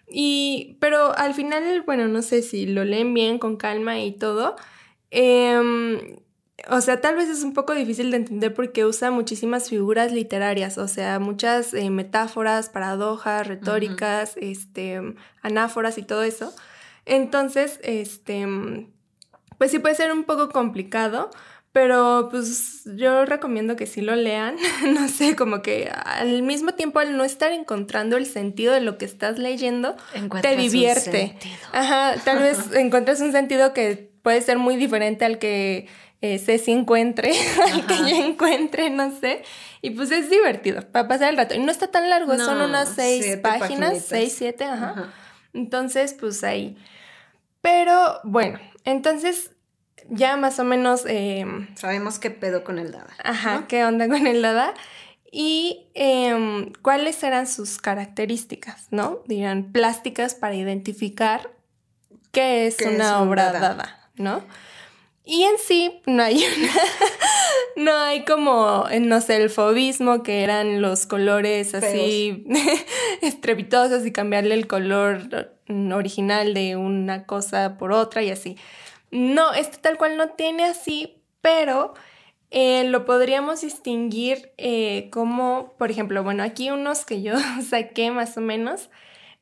Y, 0.09 0.79
pero 0.81 1.17
al 1.17 1.35
final, 1.35 1.83
bueno, 1.83 2.09
no 2.09 2.23
sé 2.23 2.41
si 2.41 2.65
lo 2.65 2.85
leen 2.85 3.13
bien, 3.13 3.39
con 3.39 3.57
calma 3.57 4.01
y 4.01 4.13
todo. 4.13 4.57
Em, 5.11 6.17
o 6.71 6.81
sea, 6.81 7.03
tal 7.03 7.17
vez 7.17 7.29
es 7.29 7.43
un 7.43 7.53
poco 7.53 7.75
difícil 7.75 8.11
de 8.11 8.17
entender 8.17 8.55
porque 8.55 8.87
usa 8.87 9.11
muchísimas 9.11 9.69
figuras 9.69 10.13
literarias, 10.13 10.79
o 10.79 10.89
sea, 10.89 11.19
muchas 11.19 11.75
eh, 11.75 11.91
metáforas, 11.91 12.71
paradojas, 12.71 13.47
retóricas, 13.47 14.35
este, 14.39 15.01
anáforas 15.43 15.99
y 15.99 16.05
todo 16.05 16.23
eso. 16.23 16.55
Entonces, 17.05 17.81
este, 17.83 18.47
pues 19.61 19.73
sí 19.73 19.79
puede 19.79 19.95
ser 19.95 20.11
un 20.11 20.25
poco 20.25 20.49
complicado, 20.49 21.29
pero 21.71 22.29
pues 22.31 22.81
yo 22.97 23.27
recomiendo 23.27 23.77
que 23.77 23.87
sí 23.87 24.01
lo 24.01 24.17
lean, 24.17 24.57
no 24.95 25.07
sé, 25.07 25.37
como 25.37 25.61
que 25.61 25.93
al 26.07 26.43
mismo 26.43 26.73
tiempo 26.73 26.99
al 26.99 27.15
no 27.15 27.25
estar 27.25 27.53
encontrando 27.53 28.17
el 28.17 28.25
sentido 28.25 28.73
de 28.73 28.81
lo 28.81 28.97
que 28.97 29.05
estás 29.05 29.39
leyendo, 29.39 29.97
te 30.41 30.57
divierte. 30.57 31.37
Ajá, 31.73 32.15
tal 32.25 32.39
vez 32.39 32.59
encuentres 32.75 33.21
un 33.21 33.33
sentido 33.33 33.75
que 33.75 34.11
puede 34.23 34.41
ser 34.41 34.57
muy 34.57 34.77
diferente 34.77 35.27
al 35.27 35.39
que 35.39 35.89
eh, 36.23 36.39
Ceci 36.39 36.73
encuentre, 36.73 37.35
al 37.71 37.85
que 37.87 37.97
yo 37.99 38.17
encuentre, 38.17 38.89
no 38.89 39.15
sé. 39.21 39.43
Y 39.83 39.91
pues 39.91 40.11
es 40.11 40.31
divertido 40.31 40.81
para 40.91 41.07
pasar 41.07 41.29
el 41.29 41.37
rato. 41.37 41.55
Y 41.55 41.59
no 41.59 41.71
está 41.71 41.89
tan 41.89 42.09
largo, 42.09 42.35
son 42.39 42.63
unas 42.63 42.95
seis 42.95 43.37
páginas, 43.43 44.07
seis, 44.07 44.35
siete, 44.39 44.65
ajá. 44.65 45.13
Entonces, 45.53 46.17
pues 46.19 46.45
ahí. 46.45 46.79
Pero 47.61 48.21
bueno, 48.25 48.59
entonces, 48.85 49.53
ya 50.09 50.37
más 50.37 50.59
o 50.59 50.65
menos... 50.65 51.05
Em, 51.07 51.75
Sabemos 51.77 52.19
qué 52.19 52.31
pedo 52.31 52.65
con 52.65 52.79
el 52.79 52.93
Dada. 52.93 53.15
Ajá, 53.23 53.67
qué 53.69 53.85
onda 53.85 54.09
con 54.09 54.27
el 54.27 54.43
Dada. 54.43 54.75
Y 55.33 55.91
em, 55.95 56.73
cuáles 56.83 57.23
eran 57.23 57.47
sus 57.47 57.79
características, 57.79 58.89
¿no? 58.91 59.23
Dirán, 59.27 59.71
plásticas 59.73 60.35
para 60.35 60.55
identificar 60.55 61.51
qué 62.33 62.67
es 62.67 62.79
una 62.81 63.23
obra 63.23 63.53
dada? 63.53 64.01
¿no? 64.21 64.45
Y 65.31 65.45
en 65.45 65.59
sí 65.59 66.03
no 66.07 66.25
hay 66.25 66.43
una, 66.45 66.73
no 67.77 67.97
hay 67.99 68.25
como, 68.25 68.87
no 69.01 69.21
sé, 69.21 69.37
el 69.37 69.49
fobismo, 69.49 70.25
que 70.25 70.43
eran 70.43 70.83
los 70.83 71.07
colores 71.07 71.73
así 71.73 72.45
estrepitosos 73.23 74.05
y 74.05 74.11
cambiarle 74.11 74.55
el 74.55 74.67
color 74.67 75.55
original 75.95 76.53
de 76.53 76.75
una 76.75 77.27
cosa 77.27 77.79
por 77.79 77.93
otra 77.93 78.25
y 78.25 78.31
así. 78.31 78.57
No, 79.13 79.53
este 79.53 79.79
tal 79.79 79.99
cual 79.99 80.17
no 80.17 80.31
tiene 80.31 80.65
así, 80.65 81.23
pero 81.41 81.95
eh, 82.51 82.83
lo 82.89 83.05
podríamos 83.05 83.61
distinguir 83.61 84.51
eh, 84.59 85.11
como, 85.13 85.75
por 85.79 85.93
ejemplo, 85.93 86.25
bueno, 86.25 86.43
aquí 86.43 86.71
unos 86.71 87.05
que 87.05 87.23
yo 87.23 87.35
saqué 87.71 88.11
más 88.11 88.37
o 88.37 88.41
menos, 88.41 88.91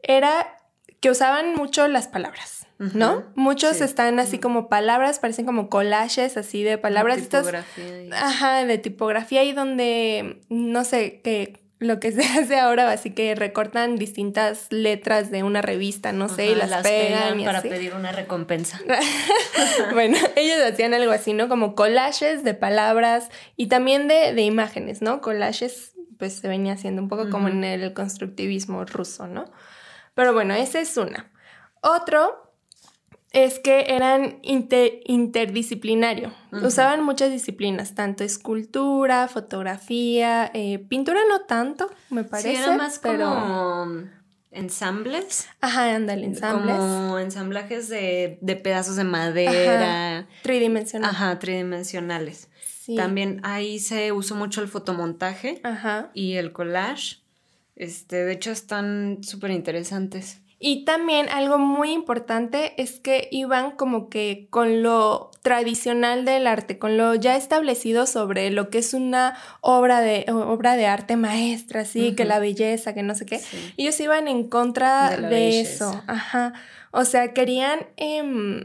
era 0.03 0.55
que 1.01 1.11
usaban 1.11 1.55
mucho 1.55 1.89
las 1.89 2.09
palabras, 2.09 2.58
¿no? 2.79 3.25
Muchos 3.35 3.81
están 3.81 4.19
así 4.21 4.38
como 4.38 4.69
palabras, 4.69 5.19
parecen 5.19 5.47
como 5.47 5.69
collages 5.69 6.37
así 6.37 6.62
de 6.62 6.79
palabras. 6.79 7.17
De 7.17 7.23
tipografía. 7.23 8.27
ajá, 8.27 8.64
de 8.64 8.79
tipografía 8.79 9.43
y 9.45 9.53
donde, 9.53 10.41
no 10.49 10.85
sé, 10.85 11.21
que 11.23 11.61
lo 11.81 12.01
que 12.01 12.12
se 12.12 12.23
hace 12.23 12.59
ahora, 12.59 12.91
así 12.91 13.11
que 13.11 13.35
recortan 13.35 13.97
distintas 13.97 14.69
letras 14.71 15.31
de 15.31 15.43
una 15.43 15.62
revista, 15.62 16.12
no 16.12 16.29
sé, 16.29 16.47
y 16.47 16.55
las, 16.55 16.83
pegan, 16.83 17.43
para 17.45 17.62
pedir 17.62 17.95
una 17.95 18.12
recompensa. 18.12 18.81
bueno, 19.93 20.17
ellos 20.37 20.59
hacían 20.64 20.95
algo 20.95 21.12
así, 21.12 21.33
¿no? 21.33 21.49
Como 21.49 21.75
collages 21.75 22.45
de 22.45 22.55
palabras 22.55 23.29
y 23.57 23.67
también 23.67 24.09
de, 24.09 24.35
de 24.35 24.43
imágenes, 24.43 25.03
¿no? 25.03 25.21
Collages, 25.21 25.95
pues 26.19 26.35
se 26.35 26.49
venía 26.49 26.75
haciendo 26.75 27.03
un 27.03 27.09
poco 27.09 27.31
como 27.31 27.49
en 27.49 27.64
el 27.64 27.93
constructivismo 27.93 28.85
ruso, 28.85 29.27
¿no? 29.27 29.47
Pero 30.14 30.33
bueno, 30.33 30.55
esa 30.55 30.81
es 30.81 30.97
una. 30.97 31.31
Otro 31.81 32.48
es 33.33 33.59
que 33.59 33.87
eran 33.88 34.38
interdisciplinario. 34.43 36.33
Usaban 36.51 37.05
muchas 37.05 37.31
disciplinas, 37.31 37.95
tanto 37.95 38.25
escultura, 38.25 39.29
fotografía, 39.29 40.51
eh, 40.55 40.79
pintura 40.79 41.21
no 41.29 41.43
tanto, 41.43 41.91
me 42.11 42.25
parece. 42.25 42.57
Sí, 42.57 42.62
era 42.62 42.77
más 42.77 42.99
pero... 43.03 43.29
como 43.29 44.09
ensambles. 44.51 45.49
Ajá, 45.61 45.95
ándale, 45.95 46.25
ensambles. 46.25 46.77
Como 46.77 47.19
ensamblajes 47.19 47.88
de, 47.88 48.38
pedazos 48.62 48.97
de 48.97 49.05
madera. 49.05 50.27
Tridimensionales. 50.43 51.14
Ajá, 51.14 51.38
tridimensionales. 51.38 52.49
Sí. 52.81 52.97
También 52.97 53.41
ahí 53.43 53.79
se 53.79 54.12
usó 54.12 54.35
mucho 54.35 54.62
el 54.62 54.69
fotomontaje 54.69 55.61
Ajá. 55.62 56.11
y 56.14 56.35
el 56.35 56.53
collage. 56.53 57.19
Este, 57.77 58.25
de 58.25 58.33
hecho, 58.33 58.51
están 58.51 59.19
súper 59.23 59.51
interesantes. 59.51 60.41
Y 60.61 60.85
también 60.85 61.29
algo 61.29 61.59
muy 61.59 61.92
importante 61.92 62.81
es 62.83 62.99
que 62.99 63.29
iban 63.31 63.73
como 63.73 64.09
que 64.09 64.49
con 64.51 64.83
lo 64.83 65.31
tradicional 65.42 66.25
del 66.25 66.49
arte, 66.49 66.79
con 66.79 66.97
lo 66.97 67.14
ya 67.14 67.37
establecido 67.37 68.07
sobre 68.07 68.51
lo 68.51 68.68
que 68.68 68.79
es 68.79 68.92
una 68.92 69.37
obra 69.61 70.01
de, 70.01 70.27
obra 70.29 70.75
de 70.75 70.87
arte 70.87 71.16
maestra, 71.16 71.83
así, 71.83 72.14
que 72.16 72.25
la 72.25 72.40
belleza, 72.40 72.92
que 72.92 73.05
no 73.05 73.14
sé 73.14 73.25
qué. 73.25 73.40
Ellos 73.77 73.99
iban 74.01 74.27
en 74.27 74.49
contra 74.49 75.16
de, 75.16 75.61
eso. 75.61 76.03
Ajá. 76.07 76.55
O 76.90 77.05
sea, 77.05 77.33
querían... 77.33 77.81
Em, 77.97 78.64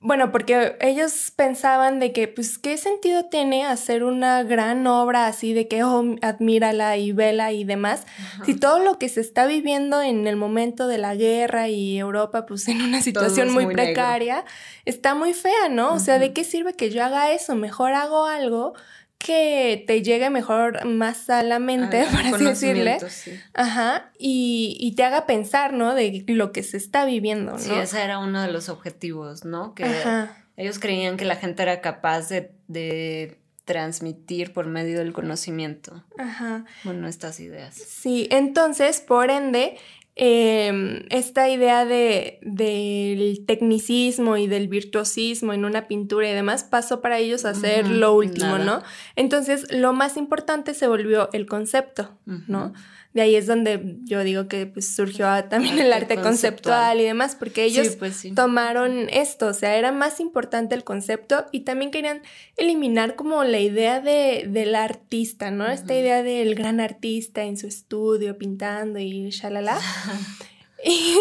bueno, 0.00 0.30
porque 0.30 0.76
ellos 0.80 1.32
pensaban 1.34 1.98
de 1.98 2.12
que, 2.12 2.28
pues, 2.28 2.58
¿qué 2.58 2.76
sentido 2.76 3.24
tiene 3.24 3.64
hacer 3.64 4.04
una 4.04 4.42
gran 4.42 4.86
obra 4.86 5.26
así 5.26 5.52
de 5.52 5.68
que, 5.68 5.82
oh, 5.82 6.04
admírala 6.22 6.96
y 6.96 7.12
vela 7.12 7.52
y 7.52 7.64
demás? 7.64 8.06
Si 8.44 8.54
todo 8.54 8.78
lo 8.78 8.98
que 8.98 9.08
se 9.08 9.20
está 9.20 9.46
viviendo 9.46 10.02
en 10.02 10.26
el 10.26 10.36
momento 10.36 10.86
de 10.86 10.98
la 10.98 11.14
guerra 11.14 11.68
y 11.68 11.98
Europa, 11.98 12.46
pues, 12.46 12.68
en 12.68 12.82
una 12.82 13.02
situación 13.02 13.52
muy, 13.52 13.66
precaria, 13.66 14.44
está 14.84 15.14
muy 15.14 15.34
fea, 15.34 15.68
¿no? 15.70 15.94
O 15.94 15.98
sea, 15.98 16.18
¿de 16.18 16.32
qué 16.32 16.44
sirve 16.44 16.74
que 16.74 16.90
yo 16.90 17.04
haga 17.04 17.32
eso? 17.32 17.54
Mejor 17.56 17.92
hago 17.94 18.26
algo 18.26 18.74
que 19.18 19.84
te 19.86 20.02
llegue 20.02 20.30
mejor 20.30 20.84
más 20.84 21.30
a 21.30 21.42
la 21.42 21.58
mente, 21.58 22.04
por 22.10 22.20
así 22.20 22.44
decirle. 22.44 22.98
Ajá, 23.54 24.10
y, 24.18 24.94
te 24.96 25.04
haga 25.04 25.26
pensar, 25.26 25.72
¿no? 25.72 25.94
De 25.94 26.24
lo 26.28 26.52
que 26.52 26.62
se 26.62 26.76
está 26.76 27.04
viviendo, 27.04 27.52
¿no? 27.52 27.58
Sí, 27.58 27.72
ese 27.72 28.02
era 28.02 28.18
uno 28.18 28.42
de 28.42 28.52
los 28.52 28.68
objetivos, 28.68 29.44
¿no? 29.44 29.74
Que 29.74 29.86
ellos 30.56 30.78
creían 30.78 31.16
que 31.16 31.24
la 31.24 31.36
gente 31.36 31.62
era 31.62 31.80
capaz 31.80 32.28
de, 32.28 32.52
de 32.68 33.38
transmitir 33.66 34.52
por 34.52 34.66
medio 34.66 34.98
del 34.98 35.12
conocimiento. 35.12 36.04
Ajá. 36.16 36.64
Bueno, 36.84 37.08
estas 37.08 37.40
ideas. 37.40 37.74
Sí, 37.74 38.28
entonces, 38.30 39.00
por 39.00 39.30
ende, 39.30 39.76
Em, 40.18 41.04
esta 41.10 41.50
idea 41.50 41.84
de, 41.84 42.38
del 42.40 43.44
tecnicismo 43.44 44.38
y 44.38 44.46
del 44.46 44.66
virtuosismo 44.66 45.52
en 45.52 45.66
una 45.66 45.88
pintura 45.88 46.30
y 46.30 46.32
demás 46.32 46.64
pasó 46.64 47.02
para 47.02 47.18
ellos 47.18 47.44
a 47.44 47.52
ser 47.52 47.86
lo 47.86 48.14
último, 48.14 48.56
¿no? 48.56 48.82
Entonces, 49.14 49.70
lo 49.70 49.92
más 49.92 50.16
importante 50.16 50.72
se 50.72 50.88
volvió 50.88 51.28
el 51.34 51.44
concepto, 51.44 52.16
¿no? 52.24 52.72
De 53.16 53.22
ahí 53.22 53.34
es 53.34 53.46
donde 53.46 53.96
yo 54.04 54.22
digo 54.22 54.46
que 54.46 54.66
pues, 54.66 54.94
surgió 54.94 55.26
también 55.48 55.78
el 55.78 55.90
arte 55.90 56.16
conceptual. 56.16 57.00
y 57.00 57.04
demás, 57.04 57.34
porque 57.34 57.64
ellos 57.64 57.96
pues 57.96 58.26
tomaron 58.34 59.08
esto, 59.08 59.46
o 59.46 59.54
sea, 59.54 59.74
era 59.76 59.90
más 59.90 60.20
importante 60.20 60.74
el 60.74 60.84
concepto 60.84 61.46
y 61.50 61.60
también 61.60 61.90
querían 61.90 62.20
eliminar 62.58 63.14
como 63.14 63.42
la 63.42 63.58
idea 63.58 64.00
de, 64.00 64.44
del 64.48 64.74
artista, 64.74 65.50
¿no? 65.50 65.66
Esta 65.66 65.98
idea 65.98 66.22
del 66.22 66.54
gran 66.54 66.78
artista 66.78 67.44
en 67.44 67.56
su 67.56 67.66
estudio 67.66 68.36
pintando 68.36 68.98
y 68.98 69.30
shalala. 69.30 69.80
y, 70.84 71.18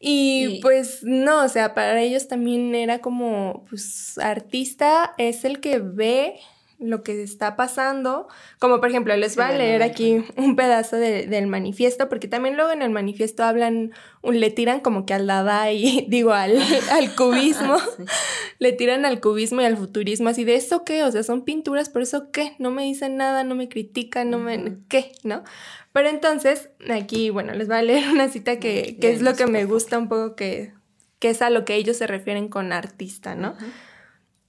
y, 0.00 0.60
pues 0.60 0.98
no, 1.02 1.44
o 1.44 1.48
sea, 1.48 1.72
para 1.72 1.98
ellos 2.02 2.28
también 2.28 2.74
era 2.74 2.98
como, 2.98 3.64
pues 3.70 4.18
artista 4.18 5.14
es 5.16 5.46
el 5.46 5.60
que 5.60 5.78
ve 5.78 6.34
lo 6.80 7.02
que 7.02 7.22
está 7.22 7.56
pasando, 7.56 8.26
como 8.58 8.80
por 8.80 8.88
ejemplo, 8.88 9.14
les 9.16 9.36
voy 9.36 9.44
a 9.44 9.52
leer 9.52 9.82
aquí 9.82 10.24
un 10.36 10.56
pedazo 10.56 10.96
del 10.96 11.46
manifiesto, 11.46 12.08
porque 12.08 12.26
también 12.26 12.56
luego 12.56 12.72
en 12.72 12.80
el 12.80 12.90
manifiesto 12.90 13.44
hablan, 13.44 13.92
le 14.22 14.50
tiran 14.50 14.80
como 14.80 15.04
que 15.04 15.12
al 15.12 15.26
Dada 15.26 15.70
y 15.70 16.06
digo 16.08 16.32
al, 16.32 16.58
al 16.90 17.14
cubismo, 17.14 17.76
le 18.58 18.72
tiran 18.72 19.04
al 19.04 19.20
cubismo 19.20 19.60
y 19.60 19.66
al 19.66 19.76
futurismo, 19.76 20.30
así 20.30 20.44
de 20.44 20.54
eso 20.54 20.84
qué, 20.84 21.04
o 21.04 21.12
sea, 21.12 21.22
son 21.22 21.42
pinturas, 21.42 21.90
por 21.90 22.02
eso 22.02 22.30
qué, 22.32 22.56
no 22.58 22.70
me 22.70 22.84
dicen 22.84 23.16
nada, 23.16 23.44
no 23.44 23.54
me 23.54 23.68
critican, 23.68 24.30
no 24.30 24.38
me, 24.38 24.78
qué, 24.88 25.12
¿no? 25.22 25.44
Pero 25.92 26.08
entonces, 26.08 26.70
aquí, 26.88 27.30
bueno, 27.30 27.52
les 27.52 27.68
voy 27.68 27.76
a 27.76 27.82
leer 27.82 28.08
una 28.10 28.28
cita 28.28 28.58
que, 28.58 28.96
que 29.00 29.12
es 29.12 29.22
lo 29.22 29.34
que 29.34 29.46
me 29.46 29.64
gusta 29.64 29.98
un 29.98 30.08
poco, 30.08 30.34
que, 30.36 30.72
que 31.18 31.30
es 31.30 31.42
a 31.42 31.50
lo 31.50 31.64
que 31.64 31.74
ellos 31.74 31.96
se 31.96 32.06
refieren 32.06 32.48
con 32.48 32.72
artista, 32.72 33.34
¿no? 33.34 33.54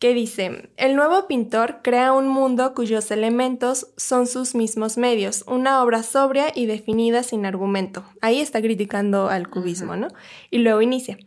Que 0.02 0.16
dice, 0.16 0.72
el 0.78 0.96
nuevo 0.96 1.28
pintor 1.28 1.82
crea 1.84 2.12
un 2.12 2.28
mundo 2.28 2.74
cuyos 2.74 3.12
elementos 3.12 3.94
son 3.98 4.26
sus 4.26 4.56
mismos 4.56 4.98
medios, 4.98 5.44
una 5.46 5.84
obra 5.84 6.02
sobria 6.02 6.48
y 6.56 6.66
definida 6.66 7.22
sin 7.22 7.46
argumento. 7.46 8.04
Ahí 8.20 8.42
está 8.42 8.64
criticando 8.64 9.30
al 9.30 9.48
cubismo, 9.48 9.96
¿no? 9.96 10.08
Y 10.50 10.58
luego 10.58 10.82
inicia, 10.82 11.20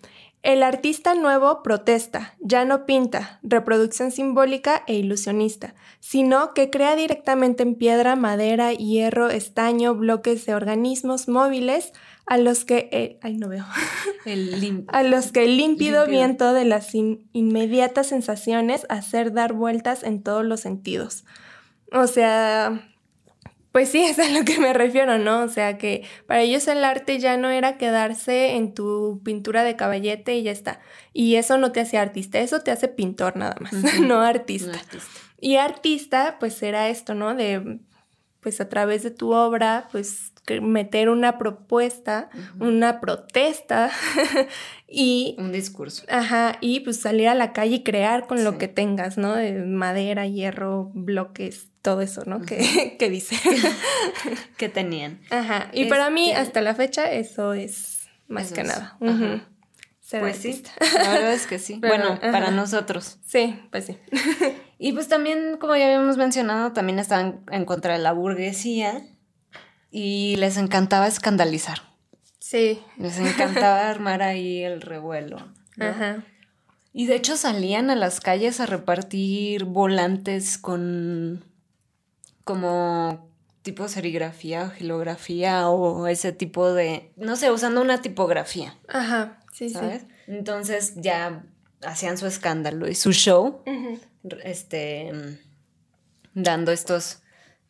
el 0.42 0.64
artista 0.64 1.14
nuevo 1.14 1.62
protesta, 1.62 2.34
ya 2.40 2.64
no 2.64 2.84
pinta, 2.84 3.38
reproducción 3.44 4.10
simbólica 4.10 4.82
e 4.88 4.94
ilusionista, 4.94 5.76
sino 6.00 6.52
que 6.52 6.68
crea 6.68 6.96
directamente 6.96 7.62
en 7.62 7.76
piedra, 7.76 8.16
madera, 8.16 8.72
hierro, 8.72 9.30
estaño, 9.30 9.94
bloques 9.94 10.46
de 10.46 10.54
organismos 10.56 11.28
móviles, 11.28 11.92
a 12.26 12.38
los 12.38 12.64
que, 12.64 12.88
eh, 12.92 13.18
ay 13.22 13.36
no 13.36 13.48
veo, 13.48 13.64
a 14.88 15.02
los 15.02 15.32
que 15.32 15.44
el 15.44 15.56
límpido, 15.56 16.06
viento 16.06 16.52
de 16.52 16.64
las 16.64 16.94
inmediatas 16.94 18.06
sensaciones 18.06 18.86
hacer 18.88 19.32
dar 19.32 19.52
vueltas 19.52 20.02
en 20.02 20.22
todos 20.22 20.44
los 20.44 20.60
sentidos. 20.60 21.24
O 21.92 22.06
sea, 22.06 22.88
pues 23.74 23.88
sí, 23.88 24.04
es 24.04 24.20
a 24.20 24.28
lo 24.30 24.44
que 24.44 24.60
me 24.60 24.72
refiero, 24.72 25.18
¿no? 25.18 25.42
O 25.42 25.48
sea, 25.48 25.78
que 25.78 26.06
para 26.26 26.42
ellos 26.42 26.68
el 26.68 26.84
arte 26.84 27.18
ya 27.18 27.36
no 27.36 27.50
era 27.50 27.76
quedarse 27.76 28.54
en 28.54 28.72
tu 28.72 29.20
pintura 29.24 29.64
de 29.64 29.74
caballete 29.74 30.36
y 30.36 30.44
ya 30.44 30.52
está. 30.52 30.80
Y 31.12 31.34
eso 31.34 31.58
no 31.58 31.72
te 31.72 31.80
hace 31.80 31.98
artista, 31.98 32.38
eso 32.38 32.60
te 32.60 32.70
hace 32.70 32.86
pintor 32.86 33.36
nada 33.36 33.56
más, 33.60 33.72
no 34.00 34.20
artista. 34.20 34.80
Y 35.40 35.56
artista, 35.56 36.36
pues 36.38 36.62
era 36.62 36.88
esto, 36.88 37.14
¿no? 37.14 37.34
De, 37.34 37.80
pues 38.40 38.60
a 38.60 38.68
través 38.68 39.02
de 39.02 39.10
tu 39.10 39.32
obra, 39.32 39.88
pues 39.90 40.33
meter 40.60 41.08
una 41.08 41.38
propuesta, 41.38 42.28
una 42.60 43.00
protesta 43.00 43.90
y... 44.88 45.34
Un 45.38 45.52
discurso. 45.52 46.04
Ajá, 46.08 46.58
y 46.60 46.80
pues 46.80 47.00
salir 47.00 47.28
a 47.28 47.34
la 47.34 47.52
calle 47.52 47.76
y 47.76 47.82
crear 47.82 48.26
con 48.26 48.44
lo 48.44 48.58
que 48.58 48.68
tengas, 48.68 49.16
¿no? 49.16 49.34
De 49.34 49.52
madera, 49.52 50.26
hierro, 50.26 50.90
bloques, 50.94 51.68
todo 51.82 52.02
eso, 52.02 52.24
¿no? 52.26 52.40
que, 52.98 53.10
dice. 53.10 53.36
que 54.56 54.68
tenían. 54.68 55.20
Ajá, 55.30 55.70
y 55.72 55.86
para 55.86 56.10
mí 56.10 56.30
este 56.30 56.42
hasta 56.42 56.60
la 56.60 56.74
fecha 56.74 57.10
eso 57.10 57.54
es 57.54 58.08
más 58.28 58.52
que 58.52 58.64
nada. 58.64 58.98
Pues 60.20 60.36
sí, 60.36 60.62
la 60.80 61.12
verdad 61.12 61.32
es 61.32 61.46
que 61.46 61.58
sí. 61.58 61.80
bueno, 61.80 62.20
para 62.20 62.50
nosotros. 62.50 63.18
Sí, 63.24 63.58
pues 63.70 63.86
sí. 63.86 63.98
y 64.78 64.92
pues 64.92 65.08
también, 65.08 65.56
como 65.58 65.74
ya 65.74 65.86
habíamos 65.86 66.18
mencionado, 66.18 66.72
también 66.72 66.98
estaban 66.98 67.40
en 67.50 67.64
contra 67.64 67.94
de 67.94 68.00
la 68.00 68.12
burguesía 68.12 69.02
y 69.96 70.34
les 70.38 70.56
encantaba 70.56 71.06
escandalizar. 71.06 71.82
Sí. 72.40 72.82
Les 72.98 73.16
encantaba 73.16 73.88
armar 73.90 74.22
ahí 74.22 74.60
el 74.64 74.80
revuelo. 74.80 75.36
Ajá. 75.78 76.24
Y 76.92 77.06
de 77.06 77.14
hecho 77.14 77.36
salían 77.36 77.90
a 77.90 77.94
las 77.94 78.18
calles 78.18 78.58
a 78.58 78.66
repartir 78.66 79.66
volantes 79.66 80.58
con 80.58 81.44
como 82.42 83.30
tipo 83.62 83.86
serigrafía 83.86 84.64
o 84.64 84.70
gilografía 84.70 85.68
o 85.68 86.08
ese 86.08 86.32
tipo 86.32 86.72
de, 86.72 87.12
no 87.14 87.36
sé, 87.36 87.52
usando 87.52 87.80
una 87.80 88.02
tipografía. 88.02 88.76
Ajá, 88.88 89.38
sí, 89.52 89.70
¿sabes? 89.70 90.02
sí. 90.02 90.08
Entonces 90.26 90.94
ya 90.96 91.44
hacían 91.86 92.18
su 92.18 92.26
escándalo 92.26 92.88
y 92.88 92.96
su 92.96 93.12
show, 93.12 93.62
este, 94.42 95.38
dando 96.34 96.72
estos 96.72 97.20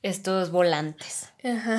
estos 0.04 0.50
volantes. 0.50 1.32
Ajá. 1.42 1.78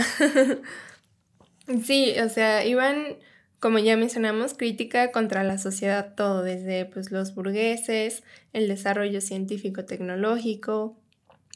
sí, 1.86 2.16
o 2.20 2.28
sea, 2.28 2.66
iban, 2.66 3.18
como 3.60 3.78
ya 3.78 3.96
mencionamos, 3.96 4.56
crítica 4.56 5.12
contra 5.12 5.44
la 5.44 5.60
sociedad 5.60 6.16
todo, 6.16 6.42
desde 6.42 6.86
pues 6.86 7.12
los 7.12 7.36
burgueses, 7.36 8.24
el 8.52 8.68
desarrollo 8.68 9.22
científico-tecnológico, 9.22 10.98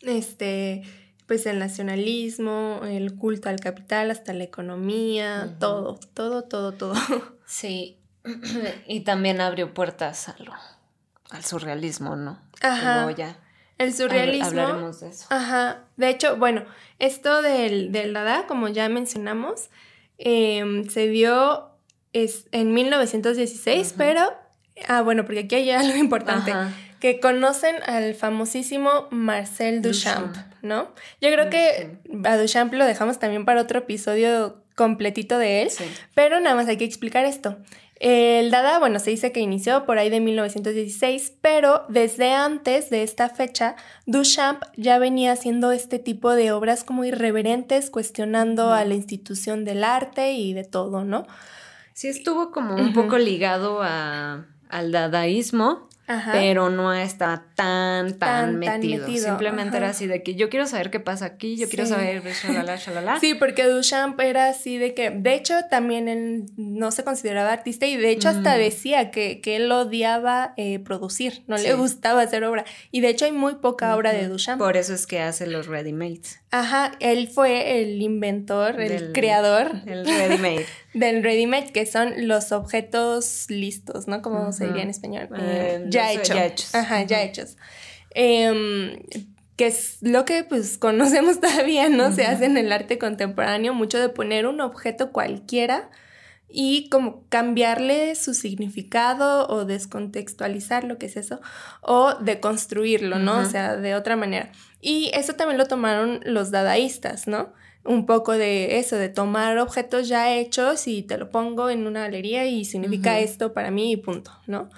este, 0.04 0.84
pues 1.26 1.48
el 1.48 1.58
nacionalismo, 1.58 2.82
el 2.84 3.16
culto 3.16 3.50
al 3.50 3.60
capital, 3.60 4.12
hasta 4.12 4.34
la 4.34 4.44
economía, 4.44 5.56
todo, 5.60 6.00
todo, 6.14 6.44
todo, 6.44 6.72
todo. 6.72 6.94
Sí, 7.48 7.98
y 8.88 9.00
también 9.00 9.42
abrió 9.42 9.74
puertas 9.74 10.32
al 11.32 11.44
surrealismo, 11.44 12.16
¿no? 12.16 12.40
Ajá. 12.62 13.10
ya 13.18 13.40
el 13.80 13.94
surrealismo. 13.94 14.62
Hablaremos 14.62 15.00
de 15.00 15.10
eso. 15.10 15.26
Ajá. 15.30 15.86
De 15.98 16.10
hecho, 16.10 16.38
bueno, 16.38 16.64
esto 17.00 17.42
del, 17.42 17.92
del 17.92 18.14
Dada, 18.14 18.46
como 18.46 18.68
ya 18.68 18.88
mencionamos, 18.90 19.70
em, 20.20 20.88
se 20.88 21.08
dio 21.08 21.70
es, 22.14 22.46
en 22.52 22.74
1916, 22.74 23.96
pero. 23.98 24.22
Ah, 24.88 25.02
bueno, 25.02 25.26
porque 25.26 25.40
aquí 25.42 25.56
hay 25.56 25.72
algo 25.72 25.98
importante. 25.98 26.54
Que 27.00 27.22
conocen 27.22 27.78
al 27.86 28.14
famosísimo 28.14 29.08
Marcel 29.10 29.82
Duchamp, 29.82 30.36
¿no? 30.62 30.90
Yo 31.22 31.32
creo 31.32 31.50
que 31.50 31.98
a 32.26 32.38
Duchamp 32.38 32.74
lo 32.74 32.86
dejamos 32.86 33.20
también 33.20 33.46
para 33.46 33.62
otro 33.62 33.80
episodio 33.80 34.62
completito 34.76 35.38
de 35.38 35.62
él, 35.62 35.70
pero 36.14 36.42
nada 36.42 36.56
más 36.56 36.68
hay 36.68 36.78
que 36.78 36.84
explicar 36.84 37.24
esto. 37.24 37.58
El 38.00 38.50
Dada, 38.50 38.80
bueno, 38.80 38.98
se 39.00 39.10
dice 39.10 39.34
que 39.34 39.42
inició 39.42 39.86
por 39.86 39.98
ahí 39.98 40.10
de 40.10 40.22
1916, 40.22 41.34
pero 41.42 41.84
desde 41.90 42.32
antes 42.32 42.90
de 42.90 43.04
esta 43.04 43.28
fecha, 43.28 43.76
Duchamp 44.06 44.64
ya 44.78 45.00
venía 45.00 45.34
haciendo 45.34 45.74
este 45.74 46.00
tipo 46.00 46.32
de 46.32 46.54
obras 46.54 46.86
como 46.86 47.04
irreverentes, 47.04 47.90
cuestionando 47.90 48.72
a 48.72 48.86
la 48.86 48.94
institución 48.94 49.66
del 49.66 49.84
arte 49.84 50.32
y 50.32 50.54
de 50.54 50.64
todo, 50.64 51.04
¿no? 51.04 51.28
Sí, 51.92 52.08
estuvo 52.08 52.52
como 52.52 52.76
un 52.76 52.94
poco 52.94 53.18
ligado 53.18 53.82
a, 53.84 54.46
al 54.70 54.92
dadaísmo, 54.94 55.90
pero 56.32 56.70
no 56.70 56.94
está 56.94 57.46
tan, 57.56 58.18
tan, 58.18 58.58
metido. 58.58 59.08
Simplemente 59.08 59.78
era 59.78 59.90
así 59.90 60.08
de 60.08 60.24
que 60.24 60.36
yo 60.36 60.50
quiero 60.50 60.66
saber 60.66 60.90
qué 60.90 61.00
pasa 61.00 61.26
aquí, 61.26 61.56
yo 61.56 61.70
quiero 61.70 61.86
saber, 61.86 62.24
shalala, 62.24 62.76
shalala. 62.78 63.20
Sí, 63.20 63.36
porque 63.36 63.66
Duchamp 63.66 64.20
era 64.20 64.50
así 64.50 64.78
de 64.78 64.94
que, 64.94 65.12
de 65.12 65.34
hecho, 65.36 65.56
también 65.70 66.08
él 66.08 66.46
no 66.58 66.92
se 66.92 67.04
consideraba 67.04 67.52
artista 67.52 67.86
y 67.86 67.98
de 67.98 68.10
hecho 68.10 68.30
hasta 68.30 68.56
mm. 68.56 68.60
decía 68.60 69.12
que, 69.12 69.42
que, 69.42 69.58
él 69.58 69.72
odiaba 69.72 70.54
eh, 70.58 70.80
producir, 70.80 71.44
no 71.48 71.58
le 71.58 71.74
gustaba 71.76 72.22
hacer 72.22 72.44
obra. 72.44 72.66
Y 72.92 73.02
de 73.02 73.10
hecho 73.10 73.26
hay 73.26 73.32
muy 73.32 73.56
poca 73.56 73.96
obra 73.96 74.12
de 74.12 74.28
Duchamp. 74.28 74.60
Por 74.60 74.78
eso 74.78 74.94
es 74.94 75.06
que 75.06 75.22
hace 75.22 75.48
los 75.48 75.68
ready-mades. 75.68 76.40
Ajá, 76.52 76.94
él 77.00 77.28
fue 77.28 77.82
el 77.82 78.02
inventor, 78.02 78.82
el 78.82 79.12
creador. 79.14 79.84
El 79.86 80.06
ready-made. 80.06 80.66
del 80.96 81.24
ready-made, 81.24 81.72
que 81.72 81.86
son 81.86 82.28
los 82.28 82.52
objetos 82.52 83.46
listos, 83.50 84.08
¿no? 84.08 84.24
Como 84.24 84.52
se 84.52 84.66
diría 84.66 84.82
en 84.82 84.90
español. 84.90 85.30
Eh, 85.38 85.86
ya, 85.90 86.12
hechos. 86.12 86.30
ya, 86.30 86.46
hechos. 86.46 86.76
Ajá, 86.76 87.04
ya 87.04 87.22
hechos. 87.22 87.58
Em, 88.12 89.00
que 89.56 89.68
es 89.68 89.98
lo 90.02 90.26
que 90.26 90.44
pues 90.44 90.80
conocemos 90.80 91.40
todavía, 91.42 91.90
¿no? 91.90 92.12
Se 92.12 92.24
hace 92.24 92.46
en 92.46 92.58
el 92.58 92.72
arte 92.72 92.98
contemporáneo, 92.98 93.76
mucho 93.76 94.00
de 94.00 94.10
poner 94.10 94.48
un 94.48 94.60
objeto 94.62 95.12
cualquiera 95.12 95.92
y 96.50 96.90
como 96.90 97.24
cambiarle 97.30 98.16
su 98.16 98.34
significado 98.34 99.48
o 99.48 99.66
descontextualizar 99.66 100.84
lo 100.84 100.98
que 100.98 101.06
es 101.06 101.18
eso 101.18 101.40
o 101.82 102.16
deconstruirlo, 102.16 103.20
¿no? 103.20 103.40
O 103.40 103.46
sea, 103.46 103.78
de 103.78 103.96
otra 103.96 104.16
manera. 104.16 104.52
Y 104.82 105.12
eso 105.14 105.34
también 105.34 105.58
lo 105.58 105.68
tomaron 105.68 106.22
los 106.24 106.52
dadaístas, 106.52 107.28
¿no? 107.28 107.54
un 107.86 108.06
poco 108.06 108.34
de 108.34 108.78
eso, 108.78 108.98
de 108.98 109.10
tomar 109.10 109.58
objetos 109.58 110.08
ya 110.08 110.36
hechos 110.36 110.88
y 110.88 111.02
te 111.02 111.18
lo 111.18 111.30
pongo 111.32 111.70
en 111.70 111.88
una 111.88 112.02
galería 112.02 112.46
y 112.46 112.66
significa 112.66 113.20
esto 113.20 113.54
para 113.54 113.72
mí 113.72 113.92
y 113.94 113.98
punto, 113.98 114.32
¿no? 114.48 114.70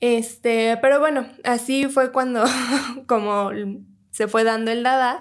Este, 0.00 0.78
pero 0.80 1.00
bueno, 1.00 1.26
así 1.44 1.86
fue 1.86 2.12
cuando 2.12 2.44
como 3.06 3.50
se 4.12 4.28
fue 4.28 4.44
dando 4.44 4.70
el 4.70 4.82
Dada 4.82 5.20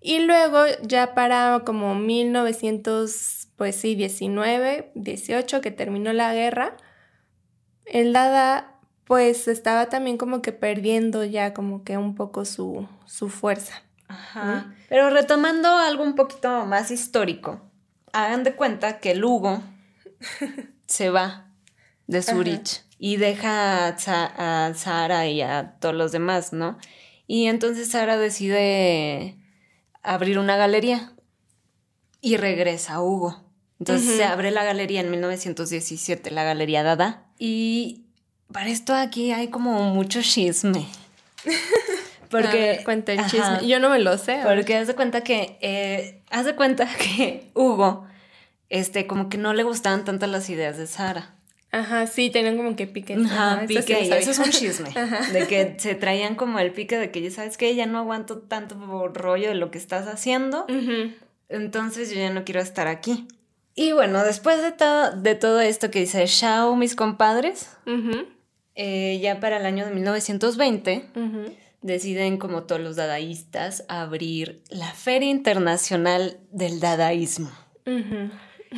Y 0.00 0.20
luego 0.20 0.64
ya 0.82 1.14
para 1.14 1.62
como 1.64 1.94
1900, 1.94 3.43
pues 3.56 3.76
sí, 3.76 3.94
19, 3.94 4.92
18, 4.94 5.60
que 5.60 5.70
terminó 5.70 6.12
la 6.12 6.34
guerra, 6.34 6.76
el 7.86 8.12
Dada 8.12 8.74
pues 9.04 9.48
estaba 9.48 9.88
también 9.88 10.16
como 10.16 10.40
que 10.40 10.52
perdiendo 10.52 11.24
ya 11.24 11.52
como 11.52 11.84
que 11.84 11.98
un 11.98 12.14
poco 12.14 12.44
su, 12.44 12.88
su 13.06 13.28
fuerza. 13.28 13.82
Ajá. 14.08 14.74
Pero 14.88 15.10
retomando 15.10 15.68
algo 15.68 16.02
un 16.02 16.14
poquito 16.14 16.64
más 16.66 16.90
histórico, 16.90 17.60
hagan 18.12 18.44
de 18.44 18.54
cuenta 18.54 19.00
que 19.00 19.14
Lugo 19.14 19.62
se 20.86 21.10
va 21.10 21.50
de 22.06 22.22
Zurich 22.22 22.82
y 22.98 23.16
deja 23.16 23.88
a, 23.88 24.66
a 24.66 24.74
Sara 24.74 25.26
y 25.26 25.42
a 25.42 25.76
todos 25.80 25.94
los 25.94 26.12
demás, 26.12 26.52
¿no? 26.52 26.78
Y 27.26 27.46
entonces 27.46 27.90
Sara 27.90 28.16
decide 28.16 29.38
abrir 30.02 30.38
una 30.38 30.56
galería 30.56 31.12
y 32.20 32.36
regresa 32.36 32.94
a 32.94 33.02
Hugo. 33.02 33.43
Entonces 33.92 34.16
se 34.16 34.24
abre 34.24 34.50
la 34.50 34.64
galería 34.64 35.02
en 35.02 35.10
1917, 35.10 36.30
la 36.30 36.42
Galería 36.42 36.82
Dada. 36.82 37.26
Y 37.38 38.04
para 38.50 38.70
esto 38.70 38.94
aquí 38.94 39.30
hay 39.30 39.48
como 39.48 39.90
mucho 39.90 40.22
chisme. 40.22 40.86
Porque. 42.30 42.80
cuenta 42.82 43.12
el 43.12 43.26
chisme. 43.26 43.66
Yo 43.66 43.80
no 43.80 43.90
me 43.90 43.98
lo 43.98 44.16
sé. 44.16 44.40
Porque 44.42 44.74
haz 44.76 44.86
de 44.86 44.94
cuenta 44.94 45.20
que. 45.20 45.58
Eh, 45.60 46.22
haz 46.30 46.46
de 46.46 46.54
cuenta 46.56 46.88
que 46.96 47.50
Hugo, 47.54 48.06
este, 48.70 49.06
como 49.06 49.28
que 49.28 49.36
no 49.36 49.52
le 49.52 49.64
gustaban 49.64 50.06
tanto 50.06 50.26
las 50.26 50.48
ideas 50.48 50.78
de 50.78 50.86
Sara. 50.86 51.34
Ajá, 51.70 52.06
sí, 52.06 52.30
tenían 52.30 52.56
como 52.56 52.76
que 52.76 52.86
pique. 52.86 53.14
Ajá, 53.14 53.66
pique. 53.66 54.00
y 54.00 54.10
eso 54.10 54.30
es 54.30 54.38
un 54.38 54.50
chisme. 54.50 54.88
De 55.34 55.46
que 55.46 55.74
se 55.78 55.94
traían 55.94 56.36
como 56.36 56.58
el 56.58 56.72
pique 56.72 56.96
de 56.96 57.10
que 57.10 57.20
ya 57.20 57.30
sabes 57.30 57.58
que 57.58 57.74
ya 57.74 57.84
no 57.84 57.98
aguanto 57.98 58.38
tanto 58.38 58.76
rollo 59.08 59.48
de 59.48 59.56
lo 59.56 59.70
que 59.70 59.76
estás 59.76 60.06
haciendo. 60.06 60.66
Entonces 61.50 62.10
yo 62.10 62.16
ya 62.16 62.30
no 62.30 62.44
quiero 62.44 62.60
estar 62.60 62.86
aquí. 62.86 63.28
Y 63.74 63.92
bueno, 63.92 64.22
después 64.22 64.62
de, 64.62 64.72
todo 64.72 65.10
de 65.12 65.34
todo 65.34 65.60
esto 65.60 65.90
que 65.90 66.00
dice 66.00 66.24
Shao, 66.26 66.76
mis 66.76 66.94
compadres, 66.94 67.70
eh, 68.74 69.18
ya 69.20 69.40
para 69.40 69.56
el 69.56 69.66
año 69.66 69.84
de 69.84 69.92
1920, 69.92 71.08
deciden, 71.82 72.38
como 72.38 72.62
todos 72.62 72.80
los 72.80 72.96
dadaístas, 72.96 73.84
abrir 73.88 74.62
la 74.70 74.92
Feria 74.92 75.28
Internacional 75.28 76.38
del 76.50 76.80
Dadaísmo 76.80 77.50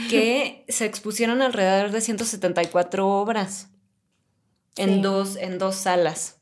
que 0.09 0.65
se 0.69 0.85
expusieron 0.85 1.43
alrededor 1.43 1.91
de 1.91 2.01
174 2.01 3.07
obras 3.09 3.71
en, 4.77 5.03
dos, 5.03 5.37
en 5.37 5.59
dos 5.59 5.77
salas. 5.77 6.41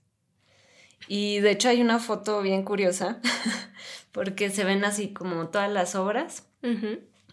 Y 1.06 1.40
de 1.40 1.50
hecho 1.50 1.68
hay 1.68 1.80
una 1.80 1.98
foto 1.98 2.40
bien 2.40 2.62
curiosa 2.62 3.20
porque 4.12 4.50
se 4.50 4.64
ven 4.64 4.84
así 4.84 5.12
como 5.12 5.48
todas 5.48 5.70
las 5.70 5.94
obras 5.94 6.48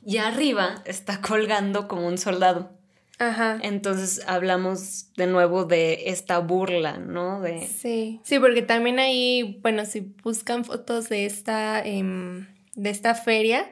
y 0.05 0.17
arriba 0.17 0.81
está 0.85 1.21
colgando 1.21 1.87
como 1.87 2.07
un 2.07 2.17
soldado. 2.17 2.71
Ajá. 3.19 3.59
Entonces 3.61 4.23
hablamos 4.25 5.13
de 5.15 5.27
nuevo 5.27 5.65
de 5.65 6.09
esta 6.09 6.39
burla, 6.39 6.97
¿no? 6.97 7.39
De... 7.39 7.67
Sí, 7.67 8.19
sí, 8.23 8.39
porque 8.39 8.63
también 8.63 8.97
ahí, 8.97 9.59
bueno, 9.61 9.85
si 9.85 9.99
buscan 10.23 10.65
fotos 10.65 11.07
de 11.09 11.27
esta, 11.27 11.79
em, 11.85 12.47
de 12.73 12.89
esta 12.89 13.13
feria, 13.13 13.69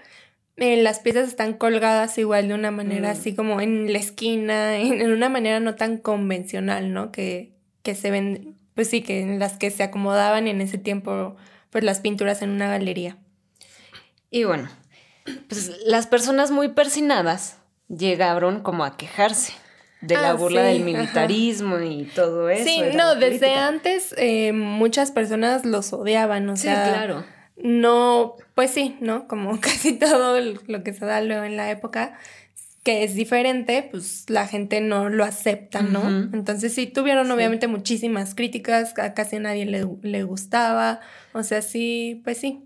eh, 0.58 0.78
las 0.84 1.00
piezas 1.00 1.28
están 1.28 1.54
colgadas 1.54 2.18
igual 2.20 2.50
de 2.50 2.54
una 2.54 2.70
manera 2.70 3.08
mm. 3.08 3.12
así 3.12 3.34
como 3.34 3.60
en 3.60 3.92
la 3.92 3.98
esquina, 3.98 4.78
en, 4.78 5.12
una 5.12 5.30
manera 5.30 5.60
no 5.60 5.74
tan 5.74 5.98
convencional, 5.98 6.94
¿no? 6.94 7.12
Que, 7.12 7.54
que 7.82 7.96
se 7.96 8.12
ven, 8.12 8.56
pues 8.76 8.90
sí, 8.90 9.02
que 9.02 9.22
en 9.22 9.40
las 9.40 9.58
que 9.58 9.72
se 9.72 9.82
acomodaban 9.82 10.48
en 10.48 10.62
ese 10.62 10.78
tiempo, 10.78 11.38
pues 11.72 11.84
las 11.84 12.02
pinturas 12.02 12.44
en 12.44 12.52
una 12.52 12.68
galería. 12.68 13.18
Y 14.30 14.44
bueno, 14.44 14.70
pues 15.48 15.72
las 15.86 16.08
personas 16.08 16.52
muy 16.52 16.70
persinadas 16.70 17.58
llegaron 17.88 18.62
como 18.62 18.84
a 18.86 18.98
quejarse 18.98 19.54
de 20.02 20.16
la 20.16 20.30
ah, 20.30 20.34
burla 20.34 20.64
del 20.64 20.84
militarismo 20.84 21.80
y 21.80 22.06
todo 22.16 22.50
eso. 22.50 22.64
Sí, 22.64 22.82
no, 22.96 23.16
desde 23.16 23.56
antes 23.56 24.14
eh, 24.18 24.54
muchas 24.54 25.12
personas 25.12 25.66
los 25.66 25.92
odiaban, 25.94 26.50
o 26.50 26.56
sí, 26.56 26.64
sea, 26.64 26.84
claro 26.84 27.24
no, 27.62 28.36
pues 28.56 28.72
sí, 28.72 28.98
¿no? 29.02 29.28
Como 29.28 29.60
casi 29.62 29.94
todo 29.94 30.40
lo 30.40 30.84
que 30.84 30.94
se 30.94 31.06
da 31.06 31.22
luego 31.22 31.44
en 31.44 31.58
la 31.58 31.70
época, 31.70 32.18
que 32.84 33.04
es 33.04 33.14
diferente, 33.14 33.88
pues 33.92 34.26
la 34.30 34.48
gente 34.48 34.80
no 34.80 35.10
lo 35.10 35.26
acepta, 35.26 35.82
¿no? 35.82 36.08
Entonces 36.34 36.74
sí, 36.74 36.88
tuvieron 36.88 37.30
obviamente 37.30 37.68
muchísimas 37.68 38.36
críticas, 38.36 38.98
a 38.98 39.14
casi 39.14 39.36
a 39.36 39.42
nadie 39.42 39.66
le, 39.66 39.86
le, 40.02 40.24
gustaba, 40.24 41.02
o 41.34 41.44
sea, 41.44 41.62
sí, 41.62 42.22
pues 42.24 42.38
sí. 42.38 42.64